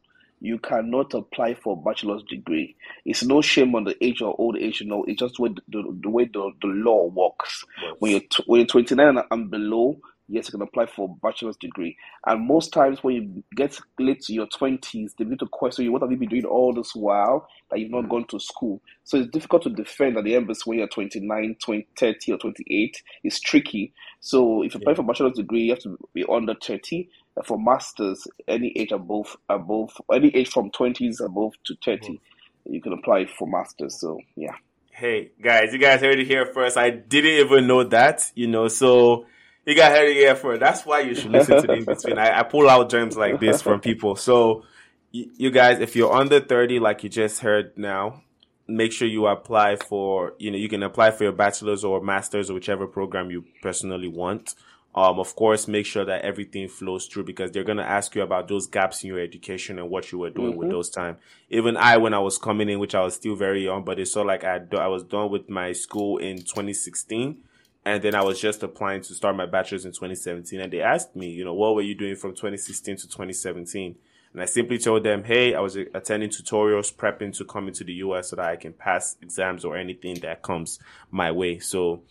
[0.47, 2.77] you cannot apply for a bachelor's degree.
[3.05, 5.55] It's no shame on the age or old age, you know, it's just the way
[5.69, 7.65] the, the way the, the law works.
[7.83, 7.97] Yes.
[7.99, 11.57] When you're t- when you're 29 and below, yes, you can apply for a bachelor's
[11.57, 11.97] degree.
[12.27, 15.93] And most times when you get late to your 20s, they need to question you,
[15.93, 18.11] what have you been doing all this while that you've not mm.
[18.11, 18.81] gone to school?
[19.03, 23.03] So it's difficult to defend at the embassy when you're 29, 20, 30, or 28.
[23.25, 23.93] It's tricky.
[24.21, 24.97] So if you apply yeah.
[24.97, 27.09] for a bachelor's degree, you have to be under 30.
[27.45, 32.21] For masters, any age above, above, any age from 20s above to 30, mm.
[32.65, 34.01] you can apply for masters.
[34.01, 34.55] So yeah.
[34.91, 36.79] Hey guys, you guys heard it here first.
[36.79, 39.27] I didn't even know that, you know, so
[39.67, 40.61] you got heard it here first.
[40.61, 42.19] That's why you should listen to the in between.
[42.19, 44.15] I, I, pull out gems like this from people.
[44.15, 44.63] So,
[45.11, 48.23] you, you guys, if you're under 30, like you just heard now,
[48.69, 52.49] make sure you apply for, you know, you can apply for your bachelor's or master's
[52.49, 54.55] or whichever program you personally want.
[54.97, 58.23] Um, of course, make sure that everything flows through because they're going to ask you
[58.23, 60.61] about those gaps in your education and what you were doing mm-hmm.
[60.61, 61.19] with those time.
[61.51, 64.13] Even I, when I was coming in, which I was still very young, but it's
[64.13, 67.43] so like I, I was done with my school in 2016
[67.87, 70.61] and then I was just applying to start my bachelor's in 2017.
[70.61, 73.95] And they asked me, you know, what were you doing from 2016 to 2017?
[74.33, 77.93] And I simply told them, hey, I was attending tutorials, prepping to come into the
[77.95, 80.81] US so that I can pass exams or anything that comes
[81.13, 81.61] my way.
[81.61, 82.03] So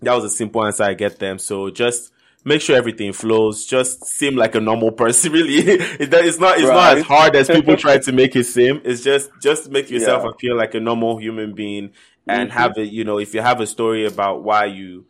[0.00, 1.38] that was a simple answer I get them.
[1.38, 2.12] So just
[2.44, 3.66] make sure everything flows.
[3.66, 5.32] Just seem like a normal person.
[5.32, 6.58] Really, it's not.
[6.58, 6.74] It's right.
[6.74, 8.80] not as hard as people try to make it seem.
[8.84, 10.30] It's just just make yourself yeah.
[10.30, 11.92] appear like a normal human being
[12.28, 12.58] and mm-hmm.
[12.58, 15.06] have it, you know, if you have a story about why you,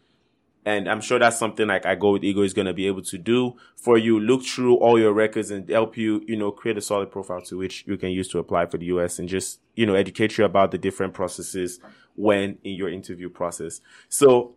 [0.65, 3.03] and I'm sure that's something like I Go with Igho is going to be able
[3.03, 4.21] to do for you.
[4.21, 7.57] Look through all your records and help you, you know, create a solid profile to
[7.57, 10.45] which you can use to apply for the US and just, you know, educate you
[10.45, 11.81] about the different processes
[12.17, 13.81] when in your interview process.
[14.09, 14.55] So,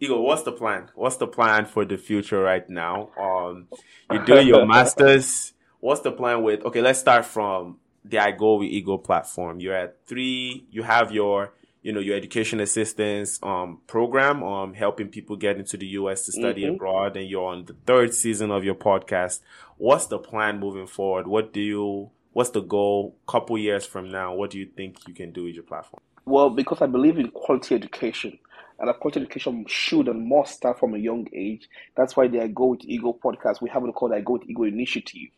[0.00, 0.90] Igho, what's the plan?
[0.94, 3.10] What's the plan for the future right now?
[3.18, 3.68] Um,
[4.12, 5.52] you're doing your masters.
[5.80, 9.60] What's the plan with, okay, let's start from the I Go with Igho platform.
[9.60, 11.52] You're at three, you have your
[11.86, 16.26] you know, your education assistance um, program, um, helping people get into the U.S.
[16.26, 16.74] to study mm-hmm.
[16.74, 19.38] abroad, and you're on the third season of your podcast.
[19.76, 21.28] What's the plan moving forward?
[21.28, 22.10] What do you?
[22.32, 23.14] What's the goal?
[23.28, 26.02] Couple years from now, what do you think you can do with your platform?
[26.24, 28.36] Well, because I believe in quality education,
[28.78, 31.68] and a quality education should and must start from a young age.
[31.96, 34.48] That's why the I Go with Igho podcast, we have what called I Go with
[34.48, 35.28] Igho initiative,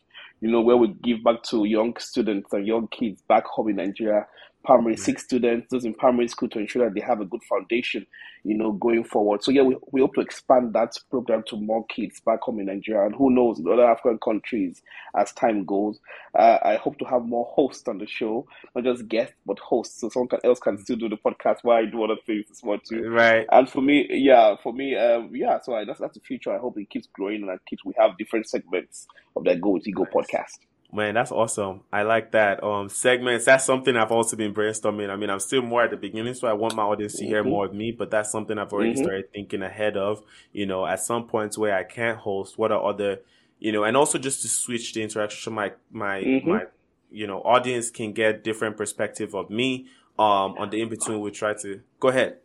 [0.41, 3.77] you know, where we give back to young students and young kids back home in
[3.77, 4.27] Nigeria
[4.63, 8.05] primary six students, those in primary school to ensure that they have a good foundation,
[8.43, 9.43] you know, going forward.
[9.43, 12.65] So yeah, we, we hope to expand that program to more kids back home in
[12.65, 14.81] Nigeria and who knows in other African countries
[15.17, 15.99] as time goes.
[16.37, 20.01] Uh, I hope to have more hosts on the show, not just guests, but hosts,
[20.01, 22.79] so someone else can still do the podcast while I do other things as well
[22.79, 23.07] too.
[23.09, 23.47] Right.
[23.51, 25.59] And for me, yeah, for me, um, yeah.
[25.61, 26.53] So I, that's that's the future.
[26.53, 29.71] I hope it keeps growing and that keeps we have different segments of that Go
[29.71, 30.13] with Igho nice.
[30.13, 30.68] podcast.
[30.91, 31.81] Man, that's awesome.
[31.93, 32.63] I like that.
[32.63, 33.45] Um, segments.
[33.45, 35.11] That's something I've also been brainstorming.
[35.11, 37.41] I mean, I'm still more at the beginning, so I want my audience to hear
[37.41, 37.49] mm-hmm.
[37.49, 37.91] more of me.
[37.91, 39.03] But that's something I've already mm-hmm.
[39.03, 40.23] started thinking ahead of.
[40.51, 43.19] You know, at some points where I can't host, what are other,
[43.59, 46.49] you know, and also just to switch the interaction, so my my mm-hmm.
[46.49, 46.63] my,
[47.11, 49.87] you know, audience can get different perspective of me.
[50.17, 52.37] Um, on the in between, we try to go ahead.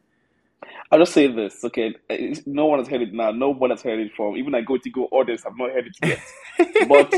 [0.91, 1.95] I'll just say this, okay?
[2.47, 3.31] No one has heard it now.
[3.31, 4.37] No one has heard it from.
[4.37, 6.89] Even I go to go audience, I've not heard it yet.
[6.89, 7.13] but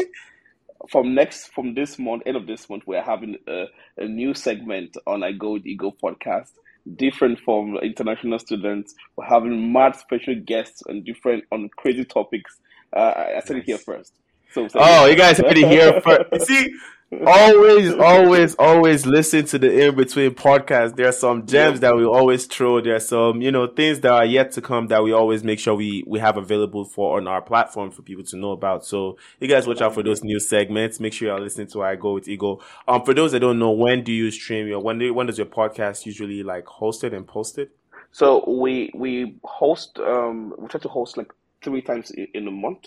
[0.88, 3.66] from next from this month, end of this month, we're having a,
[3.98, 6.50] a new segment on I Go with Igho podcast,
[6.96, 8.94] different from international students.
[9.16, 12.58] We're having mad special guests and different on crazy topics.
[12.94, 14.12] Uh, I, I said it here first.
[14.56, 16.46] So, so oh, you guys heard it here first.
[16.46, 16.74] See,
[17.12, 20.96] always, always, always listen to the in between podcast.
[20.96, 22.80] There are some gems that we always throw.
[22.80, 25.58] There are some, you know, things that are yet to come that we always make
[25.58, 28.86] sure we we have available for on our platform for people to know about.
[28.86, 31.00] So you guys watch out for those new segments.
[31.00, 32.62] Make sure you're listening to I Go with Igho.
[32.88, 35.36] Um, for those that don't know, when do you stream your when do, when does
[35.36, 37.68] your podcast usually like hosted and posted?
[38.10, 41.30] So we we host um we try to host like
[41.62, 42.86] three times in a month.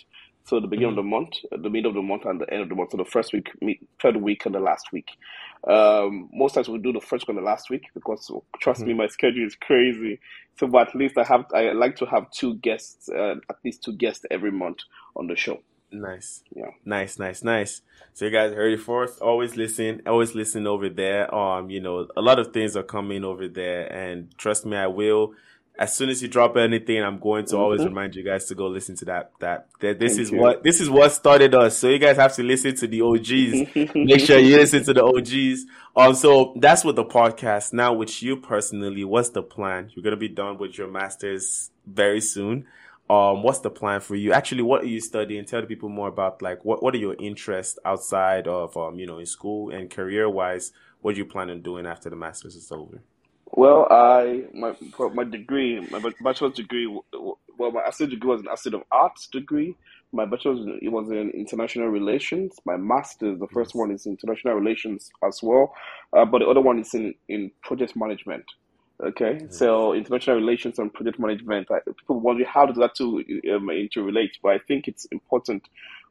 [0.49, 0.99] So the beginning mm-hmm.
[0.99, 2.89] of the month, the middle of the month, and the end of the month.
[2.91, 3.51] So the first week,
[4.01, 5.09] third week, and the last week.
[5.67, 8.89] Um, most times we do the first week and the last week because trust mm-hmm.
[8.89, 10.19] me, my schedule is crazy.
[10.57, 13.83] So, but at least I have I like to have two guests, uh, at least
[13.83, 14.79] two guests every month
[15.15, 15.59] on the show.
[15.91, 16.43] Nice.
[16.55, 16.71] Yeah.
[16.83, 17.81] Nice, nice, nice.
[18.13, 19.21] So you guys heard it first.
[19.21, 20.01] Always listen.
[20.07, 21.33] Always listen over there.
[21.33, 24.87] Um, you know, a lot of things are coming over there and trust me, I
[24.87, 25.33] will
[25.79, 27.61] as soon as you drop anything, I'm going to mm-hmm.
[27.63, 29.31] always remind you guys to go listen to that.
[29.39, 30.37] That, that this Thank is you.
[30.37, 31.77] what this is what started us.
[31.77, 33.95] So you guys have to listen to the OGs.
[33.95, 35.65] Make sure you listen to the OGs.
[35.95, 37.71] Um, so that's with the podcast.
[37.71, 39.89] Now, with you personally, what's the plan?
[39.95, 42.67] You're gonna be done with your masters very soon.
[43.09, 44.33] um, what's the plan for you?
[44.33, 45.45] Actually, what are you studying?
[45.45, 49.07] Tell the people more about like what what are your interests outside of um, you
[49.07, 50.73] know, in school and career wise.
[50.99, 53.01] What do you plan on doing after the masters is over?
[53.51, 54.75] Well, I my
[55.13, 59.75] my degree, my bachelor's degree, well, my associate degree was an associate of arts degree.
[60.11, 62.55] My bachelor's it was in international relations.
[62.65, 65.73] My master's, the first one is international relations as well,
[66.13, 68.45] uh, but the other one is in in project management.
[69.01, 69.51] Okay, mm-hmm.
[69.51, 71.69] so international relations and project management.
[71.71, 75.63] I, people wonder how does that two um, interrelate, but I think it's important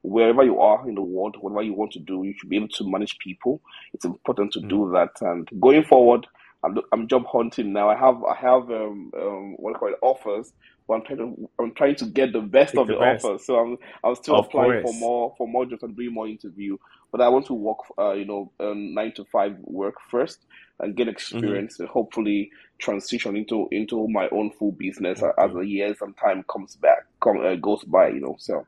[0.02, 2.68] wherever you are in the world, whatever you want to do, you should be able
[2.68, 3.60] to manage people.
[3.92, 4.68] It's important to mm-hmm.
[4.68, 6.26] do that, and going forward,
[6.64, 7.88] I'm I'm job hunting now.
[7.88, 10.52] I have I have um, um what I call it offers,
[10.86, 13.46] but I'm trying to I'm trying to get the best Take of the, the offers.
[13.46, 14.94] So I'm I'm still of applying course.
[14.94, 16.76] for more for more jobs and doing more interview.
[17.10, 20.40] But I want to work, uh, you know, um, nine to five work first
[20.80, 21.84] and get experience mm-hmm.
[21.84, 25.40] and hopefully transition into into my own full business mm-hmm.
[25.40, 28.66] as the years and time comes back come uh, goes by you know so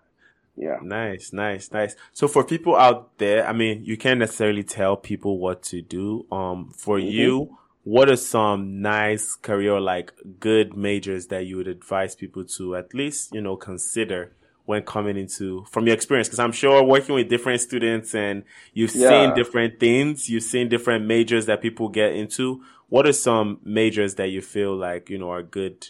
[0.56, 4.96] yeah nice nice nice so for people out there i mean you can't necessarily tell
[4.96, 7.08] people what to do um for mm-hmm.
[7.08, 12.76] you what are some nice career like good majors that you would advise people to
[12.76, 14.32] at least you know consider
[14.66, 18.94] when coming into from your experience because i'm sure working with different students and you've
[18.94, 19.08] yeah.
[19.08, 24.16] seen different things you've seen different majors that people get into what are some majors
[24.16, 25.88] that you feel like you know are good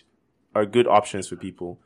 [0.54, 1.80] are good options for people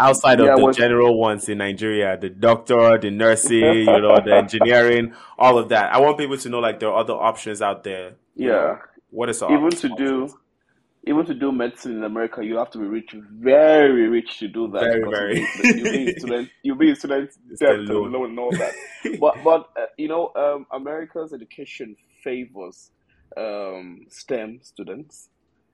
[0.00, 4.34] outside of yeah, the general ones in Nigeria, the doctor, the nursing, you know, the
[4.42, 5.92] engineering, all of that.
[5.92, 8.14] I want people to know like there are other options out there.
[8.34, 8.48] Yeah.
[8.48, 8.78] Know,
[9.14, 10.28] what is even to do
[11.06, 14.68] even to do medicine in America, you have to be rich, very rich to do
[14.68, 14.80] that.
[14.80, 15.46] Very, very.
[15.62, 18.72] You be student, you be student debt, one knows that.
[19.20, 22.90] but but uh, you know, um, America's education favors
[23.36, 25.28] um, STEM students.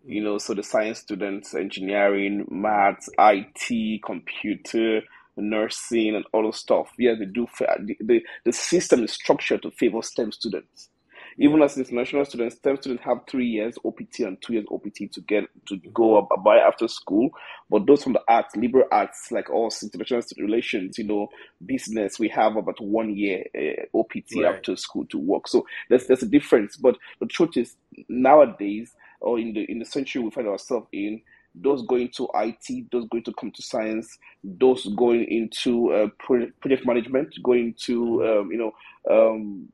[0.05, 5.03] You know, so the science students, engineering, maths, IT, computer,
[5.37, 6.91] nursing, and all those stuff.
[6.99, 7.47] Yeah, they do.
[7.59, 10.90] The, the, the system is structured to favor STEM students
[11.39, 15.21] even as international students, STEM students have three years OPT and two years OPT to
[15.23, 17.31] get to go up by after school.
[17.71, 21.29] But those from the arts, liberal arts, like us, international relations, you know,
[21.65, 24.55] business, we have about one year uh, OPT right.
[24.55, 25.49] after school to work.
[25.49, 26.77] So there's there's a difference.
[26.77, 27.77] But the truth is,
[28.09, 31.21] nowadays or in the in the century we find ourselves in,
[31.55, 37.35] those going to IT, those going to computer science, those going into uh, project management,
[37.43, 38.73] going to um, you know
[39.11, 39.69] um,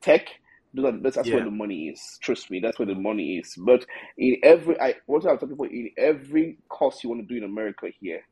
[0.00, 0.28] tech
[0.74, 1.36] that's, that's yeah.
[1.36, 2.18] where the money is.
[2.22, 3.54] Trust me, that's where the money is.
[3.58, 3.84] But
[4.16, 7.44] in every, I what I tell people in every course you want to do in
[7.44, 8.22] America here,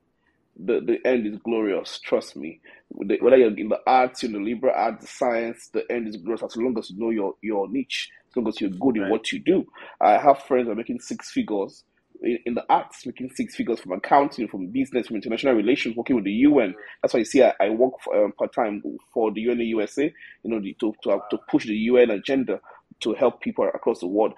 [0.56, 1.98] the the end is glorious.
[2.00, 2.60] Trust me.
[2.90, 6.42] Whether you're in the arts, in the liberal arts, the science, the end is glorious
[6.42, 9.06] as long as you know your your niche, as long as you're good right.
[9.06, 9.66] in what you do.
[10.00, 11.84] I have friends that are making six figures
[12.22, 16.16] in, in, the arts, making six figures from accounting, from business, from international relations, working
[16.16, 16.74] with the UN.
[17.02, 20.04] That's why you see I, I work for, um, part time for the UN USA,
[20.42, 22.60] you know, the, to, to, to push the UN agenda
[23.00, 24.32] to help people across the world.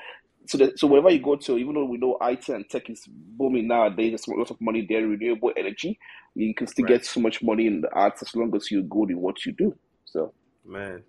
[0.46, 3.06] So, that, so wherever you go to, even though we know IT and tech is
[3.08, 5.98] booming nowadays, there's a lot of money there, renewable energy.
[6.34, 6.94] You can still right.
[6.94, 9.52] get so much money in the arts as long as you're good in what you
[9.52, 9.76] do.
[10.04, 10.32] So,
[10.64, 11.02] man,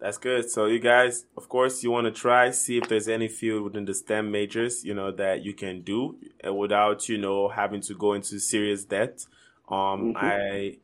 [0.00, 0.50] that's good.
[0.50, 3.84] So you guys, of course, you want to try see if there's any field within
[3.84, 6.16] the STEM majors, you know, that you can do
[6.52, 9.26] without, you know, having to go into serious debt.
[9.68, 10.16] Um, mm-hmm.
[10.16, 10.76] I,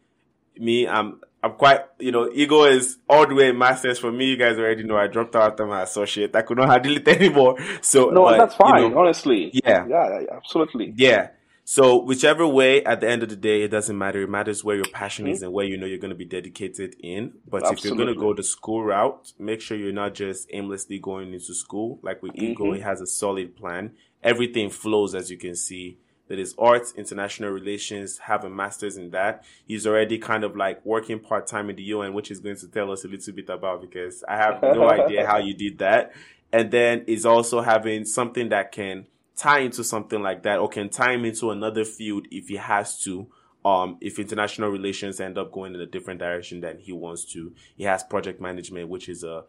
[0.59, 4.27] me, I'm, I'm quite, you know, Igho is all the way in masters for me.
[4.27, 6.35] You guys already know I dropped out of my associate.
[6.37, 7.57] I could not handle it anymore.
[7.81, 8.83] So no, but, that's fine.
[8.83, 11.31] You know, honestly, yeah, yeah, absolutely, yeah.
[11.69, 14.23] So whichever way, at the end of the day, it doesn't matter.
[14.23, 15.33] It matters where your passion mm-hmm.
[15.33, 17.33] is and where you know you're going to be dedicated in.
[17.45, 17.77] But Absolutely.
[17.77, 21.35] if you're going to go the school route, make sure you're not just aimlessly going
[21.35, 21.99] into school.
[22.03, 22.63] Like with mm-hmm.
[22.63, 23.95] Igho, he has a solid plan.
[24.23, 25.99] Everything flows, as you can see.
[26.29, 29.45] That is arts, international relations, have a master's in that.
[29.67, 32.69] He's already kind of like working part time in the UN, which he's going to
[32.69, 36.13] tell us a little bit about because I have no idea how you did that.
[36.53, 39.07] And then is also having something that can
[39.37, 43.01] tie into something like that or can tie him into another field if he has
[43.03, 43.29] to.
[43.65, 47.53] Um, if international relations end up going in a different direction than he wants to,
[47.77, 49.43] he has project management, which is a,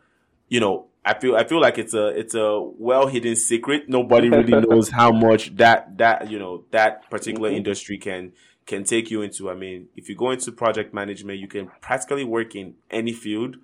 [0.49, 3.87] you know, I feel I feel like it's a it's a well hidden secret.
[3.87, 7.57] Nobody really knows how much that that you know that particular mm-hmm.
[7.57, 8.33] industry can
[8.65, 9.49] can take you into.
[9.49, 13.57] I mean, if you go into project management, you can practically work in any field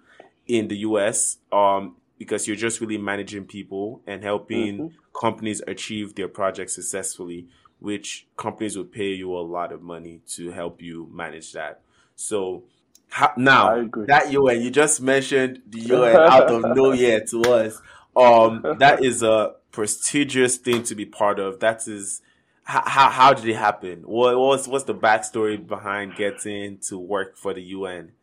[0.47, 1.37] in the U.S.
[1.51, 4.97] Um, because you're just really managing people and helping mm-hmm.
[5.13, 7.47] Companies achieve their projects successfully,
[7.79, 11.81] which companies will pay you a lot of money to help you manage that.
[12.15, 12.63] So
[13.09, 17.81] how, now that UN, you just mentioned the UN out of nowhere to us.
[18.15, 21.59] Um, that is a prestigious thing to be part of.
[21.59, 22.21] That is,
[22.63, 24.03] how how did it happen?
[24.03, 28.13] What what's what's the backstory behind getting to work for the UN?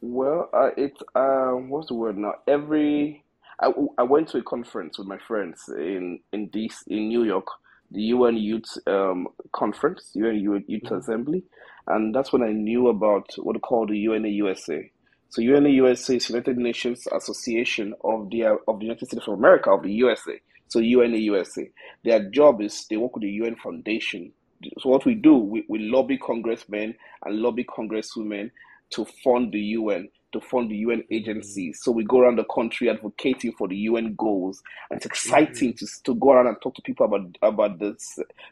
[0.00, 2.34] Well, uh, it um, what's the word now?
[2.46, 3.23] Every
[3.60, 7.46] I, I went to a conference with my friends in in DC, in New York,
[7.90, 10.96] the UN Youth um, Conference, UN Youth, Youth mm-hmm.
[10.96, 11.44] Assembly,
[11.86, 14.90] and that's when I knew about what they call the UNA USA.
[15.28, 19.70] So UNA USA is United Nations Association of the of the United States of America
[19.70, 20.40] of the USA.
[20.68, 21.70] So UNA USA,
[22.04, 24.32] their job is they work with the UN Foundation.
[24.80, 26.94] So what we do, we, we lobby congressmen
[27.24, 28.50] and lobby congresswomen
[28.90, 31.80] to fund the UN to fund the UN agencies.
[31.82, 34.62] So we go around the country advocating for the UN goals.
[34.90, 35.86] And it's exciting mm-hmm.
[35.86, 37.96] to, to go around and talk to people about about the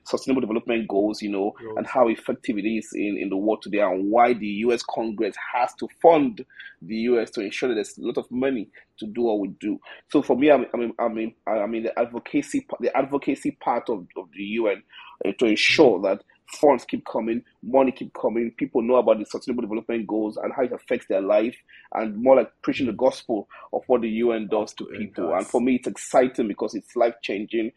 [0.04, 3.80] sustainable development goals, you know, and how effective it is in, in the world today
[3.80, 6.44] and why the US Congress has to fund
[6.80, 8.68] the US to ensure that there's a lot of money
[8.98, 9.78] to do what we do.
[10.08, 13.52] So for me, I mean, I mean, I mean, I mean the advocacy, the advocacy
[13.60, 14.82] part of, of the UN
[15.24, 16.06] uh, to ensure mm-hmm.
[16.06, 20.52] that funds keep coming, money keep coming, people know about the sustainable development goals and
[20.52, 21.56] how it affects their life,
[21.94, 25.28] and more like preaching the gospel of what the UN does to people.
[25.28, 25.38] Does.
[25.38, 27.72] And for me, it's exciting because it's life changing.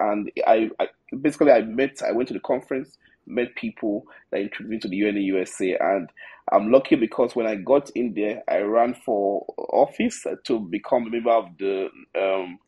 [0.00, 0.88] And I, I
[1.20, 2.96] basically I met, I went to the conference,
[3.26, 6.10] met people that introduced me to the UN USA, and
[6.52, 11.10] I'm lucky because when I got in there, I ran for office to become a
[11.10, 11.88] member of the
[12.18, 12.58] um,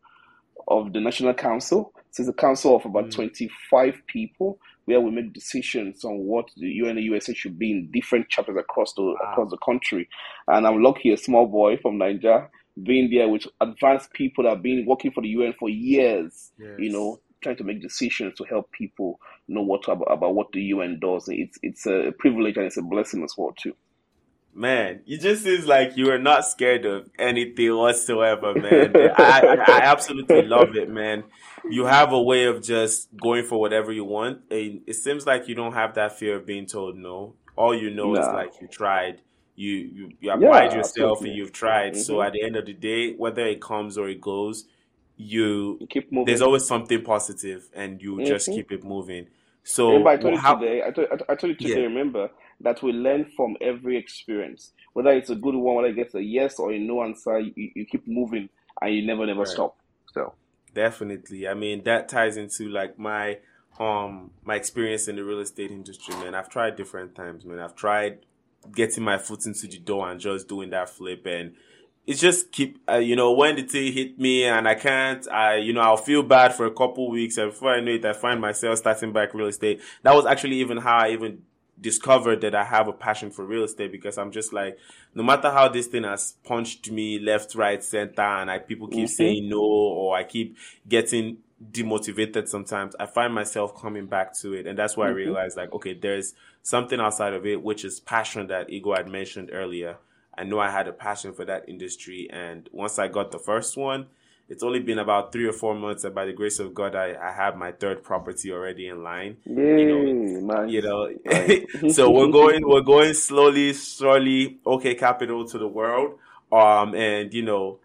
[0.69, 1.93] of the National Council.
[2.19, 3.15] It's a council of about mm.
[3.15, 7.91] 25 people where we make decisions on what the UN and USA should be in
[7.93, 9.17] different chapters across the wow.
[9.31, 10.09] across the country.
[10.49, 12.49] And I'm lucky, a small boy from Nigeria,
[12.83, 16.53] being there with advanced people that have been working for the UN for years.
[16.59, 16.71] Yes.
[16.79, 20.63] You know, trying to make decisions to help people know what about, about what the
[20.63, 21.29] UN does.
[21.29, 23.75] It's it's a privilege and it's a blessing as well too.
[24.57, 28.97] Man, you just seems like you are not scared of anything whatsoever, man.
[28.97, 31.25] I, I absolutely love it, man.
[31.69, 34.41] You have a way of just going for whatever you want.
[34.51, 37.35] And it seems like you don't have that fear of being told no.
[37.55, 38.21] All you know nah.
[38.21, 39.21] is like you tried,
[39.57, 41.29] you you, you applied yeah, yourself absolutely.
[41.29, 41.93] and you've tried.
[41.93, 42.01] Mm-hmm.
[42.01, 44.65] So at the end of the day, whether it comes or it goes,
[45.19, 46.27] you, you keep moving.
[46.27, 48.27] There's always something positive, and you mm-hmm.
[48.27, 49.27] just keep it moving.
[49.65, 50.83] So remember, I told you how, today.
[50.83, 51.81] I told, I told you today.
[51.81, 51.87] Yeah.
[51.87, 52.31] Remember
[52.61, 56.23] that we learn from every experience, whether it's a good one, whether it gets a
[56.23, 57.39] yes or a no answer.
[57.39, 58.49] You, you keep moving
[58.81, 59.49] and you never, never right.
[59.49, 59.77] stop.
[60.13, 60.35] So
[60.75, 63.39] definitely, I mean that ties into like my
[63.79, 66.15] um my experience in the real estate industry.
[66.17, 67.45] Man, I've tried different times.
[67.45, 68.21] Man, I've tried
[68.75, 71.55] getting my foot into the door and just doing that flip and
[72.07, 75.57] it's just keep uh, you know when the thing hit me and I can't I
[75.57, 78.13] you know I'll feel bad for a couple weeks and before I know it I
[78.13, 79.81] find myself starting back real estate.
[80.03, 81.43] That was actually even how I even
[81.81, 84.79] discovered that I have a passion for real estate because I'm just like,
[85.15, 89.07] no matter how this thing has punched me left, right, center, and I people keep
[89.07, 89.15] mm-hmm.
[89.15, 90.57] saying no, or I keep
[90.89, 91.39] getting
[91.73, 94.67] demotivated sometimes, I find myself coming back to it.
[94.67, 95.15] And that's why mm-hmm.
[95.15, 99.09] I realized like, okay, there's something outside of it, which is passion that Igho had
[99.09, 99.97] mentioned earlier.
[100.37, 102.29] I know I had a passion for that industry.
[102.31, 104.07] And once I got the first one,
[104.49, 107.15] it's only been about three or four months, and by the grace of God, I,
[107.21, 109.39] I have my third property already in line.
[109.45, 110.71] Yay, you know, nice.
[110.71, 111.91] you know.
[111.93, 114.59] So we're going, we're going slowly, slowly.
[114.65, 116.19] OK Capital to the world,
[116.53, 117.81] um, and you know,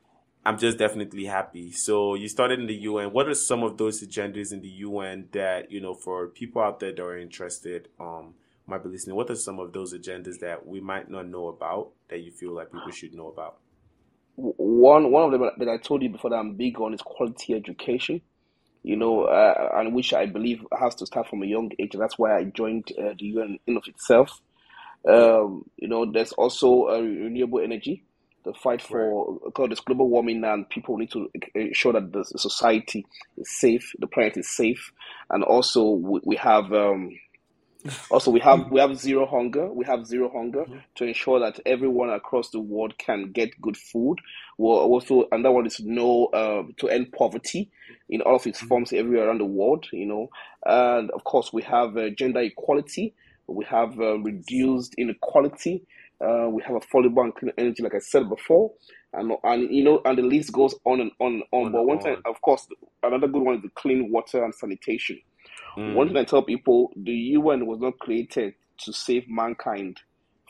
[0.45, 1.71] I'm just definitely happy.
[1.71, 3.11] So you started in the UN.
[3.11, 6.79] What are some of those agendas in the UN that you know for people out
[6.79, 8.35] there that are interested, um,
[8.67, 9.15] might be listening?
[9.15, 12.53] What are some of those agendas that we might not know about that you feel
[12.53, 13.57] like people should know about?
[14.35, 17.53] One one of them that I told you before that I'm big on is quality
[17.53, 18.21] education.
[18.83, 21.91] You know, uh, and which I believe has to start from a young age.
[21.93, 24.41] That's why I joined uh, the UN in of itself.
[25.07, 28.03] Um, you know, there's also uh, renewable energy.
[28.43, 29.69] The fight for right.
[29.69, 33.05] this global warming, and people need to ensure that the society
[33.37, 34.91] is safe, the planet is safe,
[35.29, 36.73] and also we, we have.
[36.73, 37.11] Um,
[38.11, 39.71] also, we have we have zero hunger.
[39.71, 40.65] We have zero hunger
[40.95, 44.17] to ensure that everyone across the world can get good food.
[44.57, 47.71] We'll also another one is no uh, to end poverty
[48.09, 49.87] in all of its forms everywhere around the world.
[49.91, 50.29] You know,
[50.65, 53.13] and of course we have uh, gender equality.
[53.47, 55.83] We have uh, reduced inequality.
[56.21, 58.71] Uh, we have affordable and clean energy, like I said before,
[59.13, 61.65] and and you know, and the list goes on and on and on.
[61.67, 62.67] on but one time, of course,
[63.03, 65.19] another good one is the clean water and sanitation.
[65.77, 65.93] Mm.
[65.95, 69.99] One thing I tell people: the UN was not created to save mankind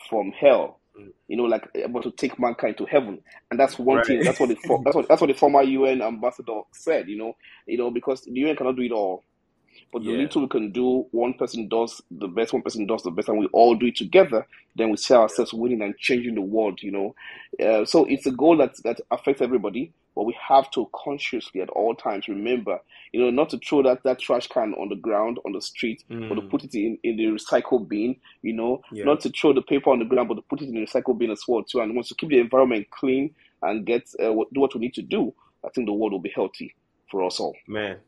[0.08, 0.80] from hell.
[0.98, 1.12] Mm.
[1.28, 4.06] You know, like but to take mankind to heaven, and that's one right.
[4.06, 4.22] thing.
[4.22, 7.08] That's what the that's what that's what the former UN ambassador said.
[7.08, 7.36] You know,
[7.66, 9.22] you know because the UN cannot do it all.
[9.92, 10.18] But the yeah.
[10.18, 13.38] little we can do, one person does the best, one person does the best, and
[13.38, 14.46] we all do it together.
[14.74, 16.82] Then we see ourselves winning and changing the world.
[16.82, 17.14] You know,
[17.64, 19.92] uh, so it's a goal that that affects everybody.
[20.14, 22.78] But we have to consciously at all times remember,
[23.12, 26.04] you know, not to throw that, that trash can on the ground, on the street,
[26.10, 26.28] mm.
[26.28, 29.04] but to put it in, in the recycle bin, you know, yeah.
[29.04, 31.18] not to throw the paper on the ground, but to put it in the recycle
[31.18, 31.80] bin as well, too.
[31.80, 35.02] And once to keep the environment clean and get uh, do what we need to
[35.02, 35.32] do,
[35.64, 36.74] I think the world will be healthy
[37.10, 37.56] for us all.
[37.66, 37.98] Man,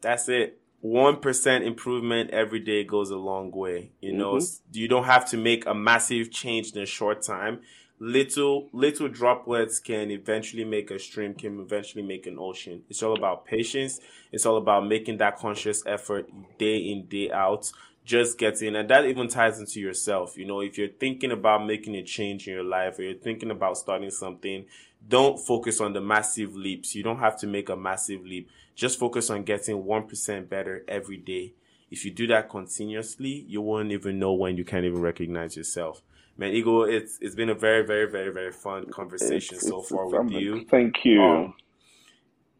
[0.00, 0.60] that's it.
[0.84, 3.90] 1% improvement every day goes a long way.
[4.00, 4.78] You know, mm-hmm.
[4.78, 7.60] you don't have to make a massive change in a short time
[8.00, 12.82] little little droplets can eventually make a stream can eventually make an ocean.
[12.88, 14.00] It's all about patience.
[14.30, 16.28] It's all about making that conscious effort
[16.58, 17.70] day in day out
[18.04, 20.36] just getting and that even ties into yourself.
[20.36, 23.50] You know if you're thinking about making a change in your life or you're thinking
[23.50, 24.64] about starting something
[25.06, 26.94] don't focus on the massive leaps.
[26.94, 28.50] You don't have to make a massive leap.
[28.74, 31.52] Just focus on getting 1% better every day.
[31.90, 36.02] If you do that continuously you won't even know when you can't even recognize yourself
[36.38, 39.90] man, Igho, it's it's been a very, very, very, very fun conversation it's, so it's,
[39.90, 40.64] far with you.
[40.70, 41.22] Thank you.
[41.22, 41.54] Um,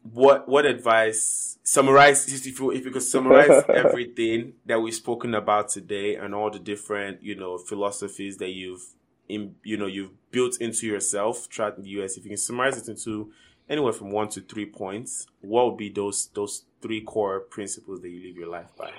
[0.02, 5.68] what what advice summarize if you if you could summarize everything that we've spoken about
[5.68, 8.94] today and all the different you know philosophies that you've
[9.28, 12.88] in you know you've built into yourself throughout the US if you can summarize it
[12.88, 13.30] into
[13.68, 18.08] anywhere from one to three points what would be those those three core principles that
[18.08, 18.90] you live your life by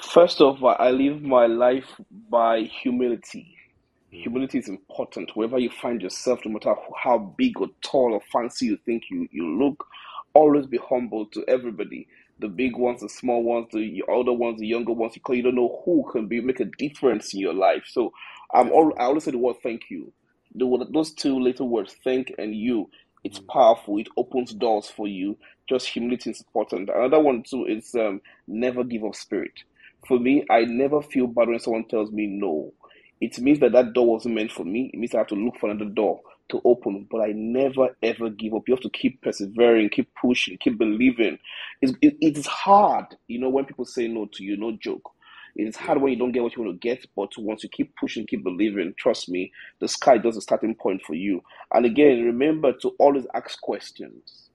[0.00, 3.57] first of all I live my life by humility
[4.10, 8.66] Humility is important wherever you find yourself, no matter how big or tall or fancy
[8.66, 9.86] you think you, you look.
[10.34, 12.06] Always be humble to everybody
[12.40, 15.56] the big ones, the small ones, the older ones, the younger ones, because you don't
[15.56, 17.84] know who can be make a difference in your life.
[17.86, 18.12] So
[18.54, 20.12] I'm all, I always say the word thank you.
[20.54, 22.88] The, those two little words, thank and you,
[23.24, 23.48] it's mm.
[23.48, 23.98] powerful.
[23.98, 25.36] It opens doors for you.
[25.68, 26.88] Just humility is important.
[26.88, 29.52] Another one too is um, never give up spirit.
[30.06, 32.72] For me, I never feel bad when someone tells me no
[33.20, 34.90] it means that that door wasn't meant for me.
[34.92, 37.06] It means I have to look for another door to open.
[37.10, 38.62] But I never ever give up.
[38.68, 41.38] You have to keep persevering, keep pushing, keep believing.
[41.82, 44.56] It's, it, it is hard, you know, when people say no to you.
[44.56, 45.10] No joke.
[45.56, 47.68] It is hard when you don't get what you want to get, but once you
[47.70, 51.42] keep pushing, keep believing, trust me, the sky does a starting point for you.
[51.74, 54.47] And again, remember to always ask questions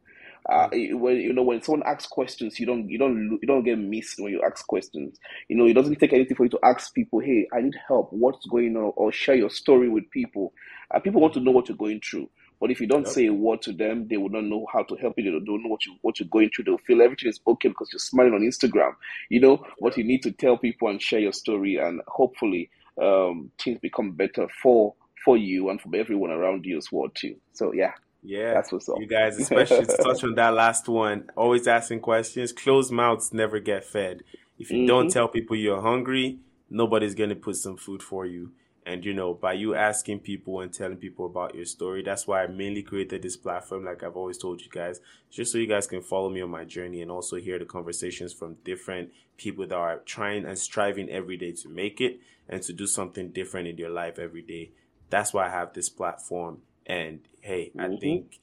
[0.49, 3.77] uh, when you know when someone asks questions, you don't you don't you don't get
[3.79, 5.17] missed when you ask questions.
[5.47, 8.11] You know, it doesn't take anything for you to ask people, "Hey, I need help.
[8.11, 10.53] What's going on?" or share your story with people.
[10.91, 12.29] Uh, people want to know what you're going through.
[12.59, 13.13] But if you don't yep.
[13.13, 15.23] say a word to them, they will not know how to help you.
[15.25, 16.65] They don't know what you what you're going through.
[16.65, 18.95] They'll feel everything is okay because you're smiling on Instagram.
[19.29, 22.69] You know, what you need to tell people and share your story, and hopefully,
[23.01, 27.35] um, things become better for for you and for everyone around you as well too.
[27.53, 27.93] So yeah.
[28.23, 28.99] Yeah, that's what's up.
[28.99, 32.51] You guys, especially to touch on that last one, always asking questions.
[32.51, 34.23] Closed mouths never get fed.
[34.57, 34.87] If you mm-hmm.
[34.87, 38.51] don't tell people you're hungry, nobody's gonna put some food for you.
[38.85, 42.43] And you know, by you asking people and telling people about your story, that's why
[42.43, 43.85] I mainly created this platform.
[43.85, 44.99] Like I've always told you guys,
[45.29, 48.33] just so you guys can follow me on my journey and also hear the conversations
[48.33, 52.19] from different people that are trying and striving every day to make it
[52.49, 54.71] and to do something different in their life every day.
[55.09, 57.93] That's why I have this platform and hey, mm-hmm.
[57.93, 58.39] I think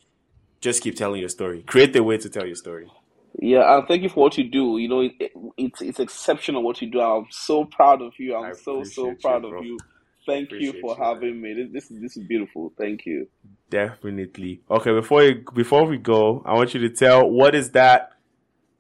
[0.61, 1.62] just keep telling your story.
[1.62, 2.91] Create the way to tell your story.
[3.38, 4.78] Yeah, and thank you for what you do.
[4.78, 7.01] You know, it, it, it's it's exceptional what you do.
[7.01, 8.36] I'm so proud of you.
[8.36, 9.78] I'm I so so proud you, of you.
[10.26, 11.57] Thank appreciate you for you, having man.
[11.57, 11.70] me.
[11.72, 12.72] This is this is beautiful.
[12.76, 13.28] Thank you.
[13.70, 14.62] Definitely.
[14.70, 18.12] Okay, before you, before we go, I want you to tell what is that.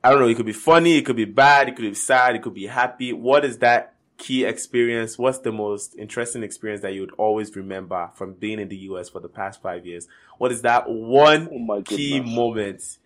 [0.02, 0.28] I don't know.
[0.28, 0.96] It could be funny.
[0.96, 1.68] It could be bad.
[1.68, 2.34] It could be sad.
[2.34, 3.12] It could be happy.
[3.12, 5.18] What is that key experience?
[5.18, 9.08] What's the most interesting experience that you would always remember from being in the US
[9.08, 10.06] for the past five years?
[10.38, 12.98] What is that one oh key moment?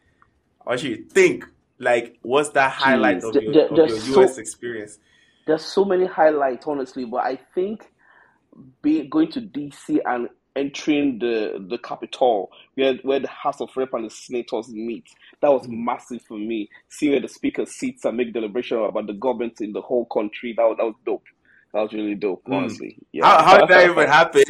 [0.66, 1.46] I want you think
[1.78, 4.98] like, what's that highlight Jeez, of your, there, of your US so, experience?
[5.46, 7.90] There's so many highlights, honestly, but I think
[8.82, 13.92] being going to DC and entering the the Capitol, where where the House of Rep
[13.94, 15.06] and the senators meet.
[15.40, 15.84] That was mm.
[15.84, 16.68] massive for me.
[16.88, 20.54] Seeing where the speaker sits and make deliberation about the government in the whole country.
[20.56, 21.24] That was, that was dope.
[21.72, 22.54] That was really dope, mm.
[22.54, 22.96] honestly.
[23.12, 23.26] Yeah.
[23.26, 24.44] How, how did that even happen?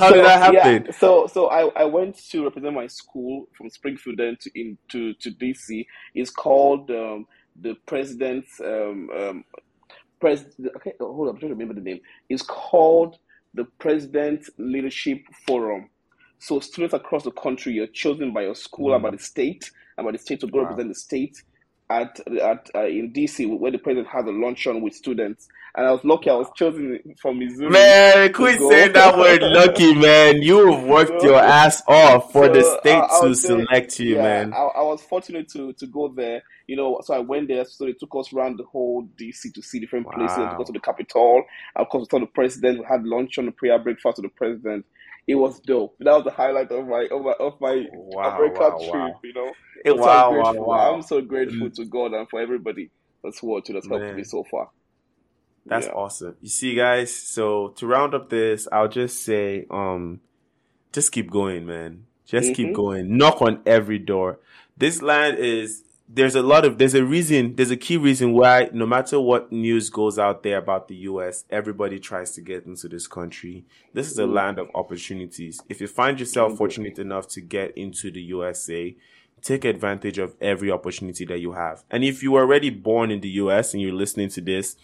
[0.00, 0.84] how so, did that happen?
[0.86, 4.78] Yeah, so so I, I went to represent my school from Springfield then to in
[4.90, 5.86] to, to DC.
[6.14, 7.26] It's called um,
[7.60, 9.44] the President's um, um,
[10.20, 10.74] President.
[10.76, 12.00] Okay, hold on, I'm trying to remember the name.
[12.30, 13.18] It's called
[13.54, 15.88] the President Leadership Forum.
[16.38, 18.94] So students across the country, you're chosen by your school mm.
[18.94, 20.64] and by the state, and by the state to go wow.
[20.64, 21.42] represent the state
[21.90, 25.48] at at uh, in DC where the president has a luncheon with students.
[25.76, 27.70] And I was lucky; I was chosen from Missouri.
[27.70, 30.40] Man, quit saying that word "lucky," man.
[30.40, 34.22] You worked your ass off for so, the state I, I to select you, yeah,
[34.22, 34.54] man.
[34.54, 36.42] I, I, was fortunate to to go there.
[36.68, 37.64] You know, so I went there.
[37.64, 40.38] So they took us around the whole DC to see different places.
[40.38, 40.52] Wow.
[40.52, 41.44] To go to the Capitol.
[41.76, 42.78] Of course, we saw the president.
[42.78, 44.86] We had lunch on the prayer breakfast with the president
[45.26, 45.96] it was dope.
[46.00, 48.94] That was the highlight of my of my, of my wow, wow, trip.
[48.94, 49.20] Wow.
[49.22, 49.52] You know,
[49.86, 50.94] I'm wow, so wow, wow.
[50.94, 51.74] I'm so grateful mm.
[51.74, 52.90] to God and for everybody
[53.22, 54.16] that's watched that's helped Man.
[54.16, 54.70] me so far.
[55.66, 55.92] That's yeah.
[55.92, 56.36] awesome.
[56.40, 57.14] You see, guys.
[57.14, 60.20] So to round up this, I'll just say, um,
[60.92, 62.06] just keep going, man.
[62.26, 62.54] Just mm-hmm.
[62.54, 63.16] keep going.
[63.16, 64.40] Knock on every door.
[64.76, 68.68] This land is there's a lot of there's a reason there's a key reason why
[68.72, 72.88] no matter what news goes out there about the US everybody tries to get into
[72.88, 73.64] this country.
[73.94, 74.34] This is a mm-hmm.
[74.34, 75.62] land of opportunities.
[75.68, 76.58] If you find yourself mm-hmm.
[76.58, 78.94] fortunate enough to get into the USA
[79.40, 81.84] take advantage of every opportunity that you have.
[81.90, 84.76] And if you were already born in the US and you're listening to this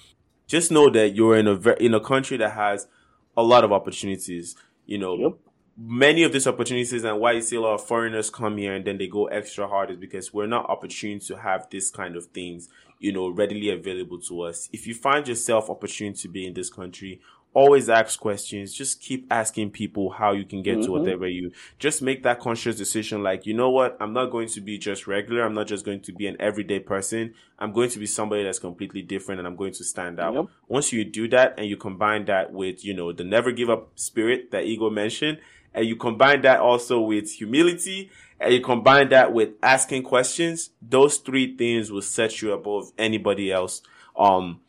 [0.46, 2.88] just know that you're in a in a country that has
[3.36, 4.56] a lot of opportunities
[4.86, 5.16] you know.
[5.16, 5.49] Yep
[5.82, 8.84] many of these opportunities and why you see a lot of foreigners come here and
[8.84, 12.26] then they go extra hard is because we're not opportune to have this kind of
[12.26, 12.68] things,
[12.98, 14.68] you know, readily available to us.
[14.74, 17.22] If you find yourself opportune to be in this country,
[17.54, 18.74] always ask questions.
[18.74, 20.84] Just keep asking people how you can get mm-hmm.
[20.84, 23.22] to whatever you just make that conscious decision.
[23.22, 23.96] Like, you know what?
[24.00, 25.44] I'm not going to be just regular.
[25.44, 27.32] I'm not just going to be an everyday person.
[27.58, 30.34] I'm going to be somebody that's completely different and I'm going to stand out.
[30.34, 30.44] Yep.
[30.68, 33.92] Once you do that and you combine that with, you know, the never give up
[33.94, 35.38] spirit that Igho mentioned,
[35.74, 38.10] and you combine that also with humility
[38.40, 43.52] and you combine that with asking questions, those three things will set you above anybody
[43.52, 43.82] else.
[44.16, 44.60] Um,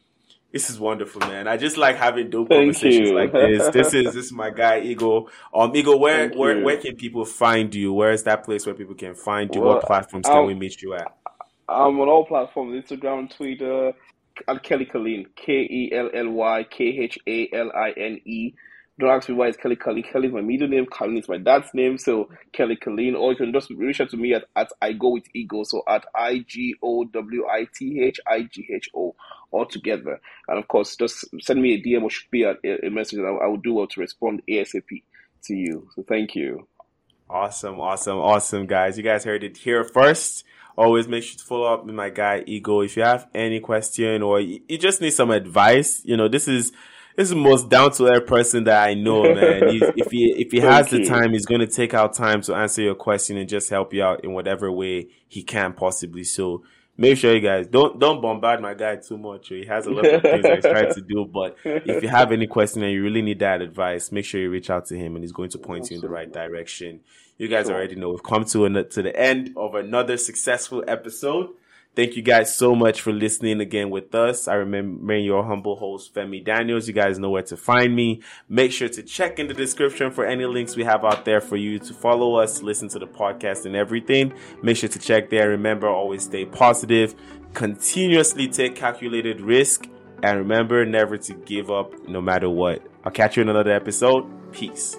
[0.52, 1.47] this is wonderful, man.
[1.47, 3.16] I just like having dope Thank conversations you.
[3.16, 3.70] like this.
[3.70, 5.30] This is this is my guy Igho.
[5.54, 6.66] Um, Igho, where Thank where you.
[6.66, 7.93] where can people find you?
[7.93, 9.62] Where is that place where people can find you?
[9.62, 11.08] Well, what platforms can we meet you at?
[11.70, 13.93] I'm on all platforms: Instagram, Twitter,
[14.47, 18.54] at Kelly Khaline, K E L L Y K H A L I N E.
[19.02, 20.04] Don't ask me why it's Kelly Khaline.
[20.12, 20.86] Kelly is my middle name.
[20.86, 21.97] Khaline is my dad's name.
[21.97, 23.20] So Kelly Khaline.
[23.20, 25.66] Or you can just reach out to me at, at I go with Igho.
[25.66, 29.16] So at I G O W I T H I G H O
[29.49, 30.22] all together.
[30.47, 33.18] And of course, just send me a DM or shoot me a, a message.
[33.18, 35.02] And I, I will do well to respond ASAP
[35.45, 35.89] to you.
[35.95, 36.68] So thank you.
[37.28, 38.97] Awesome, awesome, awesome, guys.
[38.97, 40.43] You guys heard it here first.
[40.78, 42.86] Always make sure to follow up with my guy Igho.
[42.86, 46.72] If you have any question or you just need some advice, you know, this is
[47.16, 49.70] this is the most down to earth person that I know, man.
[49.70, 52.55] He's, if he if he has the time, he's going to take out time to
[52.55, 56.24] answer your question and just help you out in whatever way he can possibly.
[56.24, 56.64] So
[56.97, 59.51] make sure you guys don't don't bombard my guy too much.
[59.51, 59.55] Oh.
[59.55, 62.32] He has a lot of things that he's trying to do, but if you have
[62.32, 65.16] any question and you really need that advice, make sure you reach out to him,
[65.16, 67.01] and he's going to point you in the right direction.
[67.38, 71.49] You guys already know we've come to a, to the end of another successful episode.
[71.93, 74.47] Thank you guys so much for listening again with us.
[74.47, 76.87] I remember your humble host, Femi Daniels.
[76.87, 78.21] You guys know where to find me.
[78.47, 81.57] Make sure to check in the description for any links we have out there for
[81.57, 84.33] you to follow us, listen to the podcast and everything.
[84.63, 85.49] Make sure to check there.
[85.49, 87.13] Remember, always stay positive,
[87.53, 89.85] continuously take calculated risk,
[90.23, 92.81] and remember never to give up no matter what.
[93.03, 94.25] I'll catch you in another episode.
[94.53, 94.95] Peace.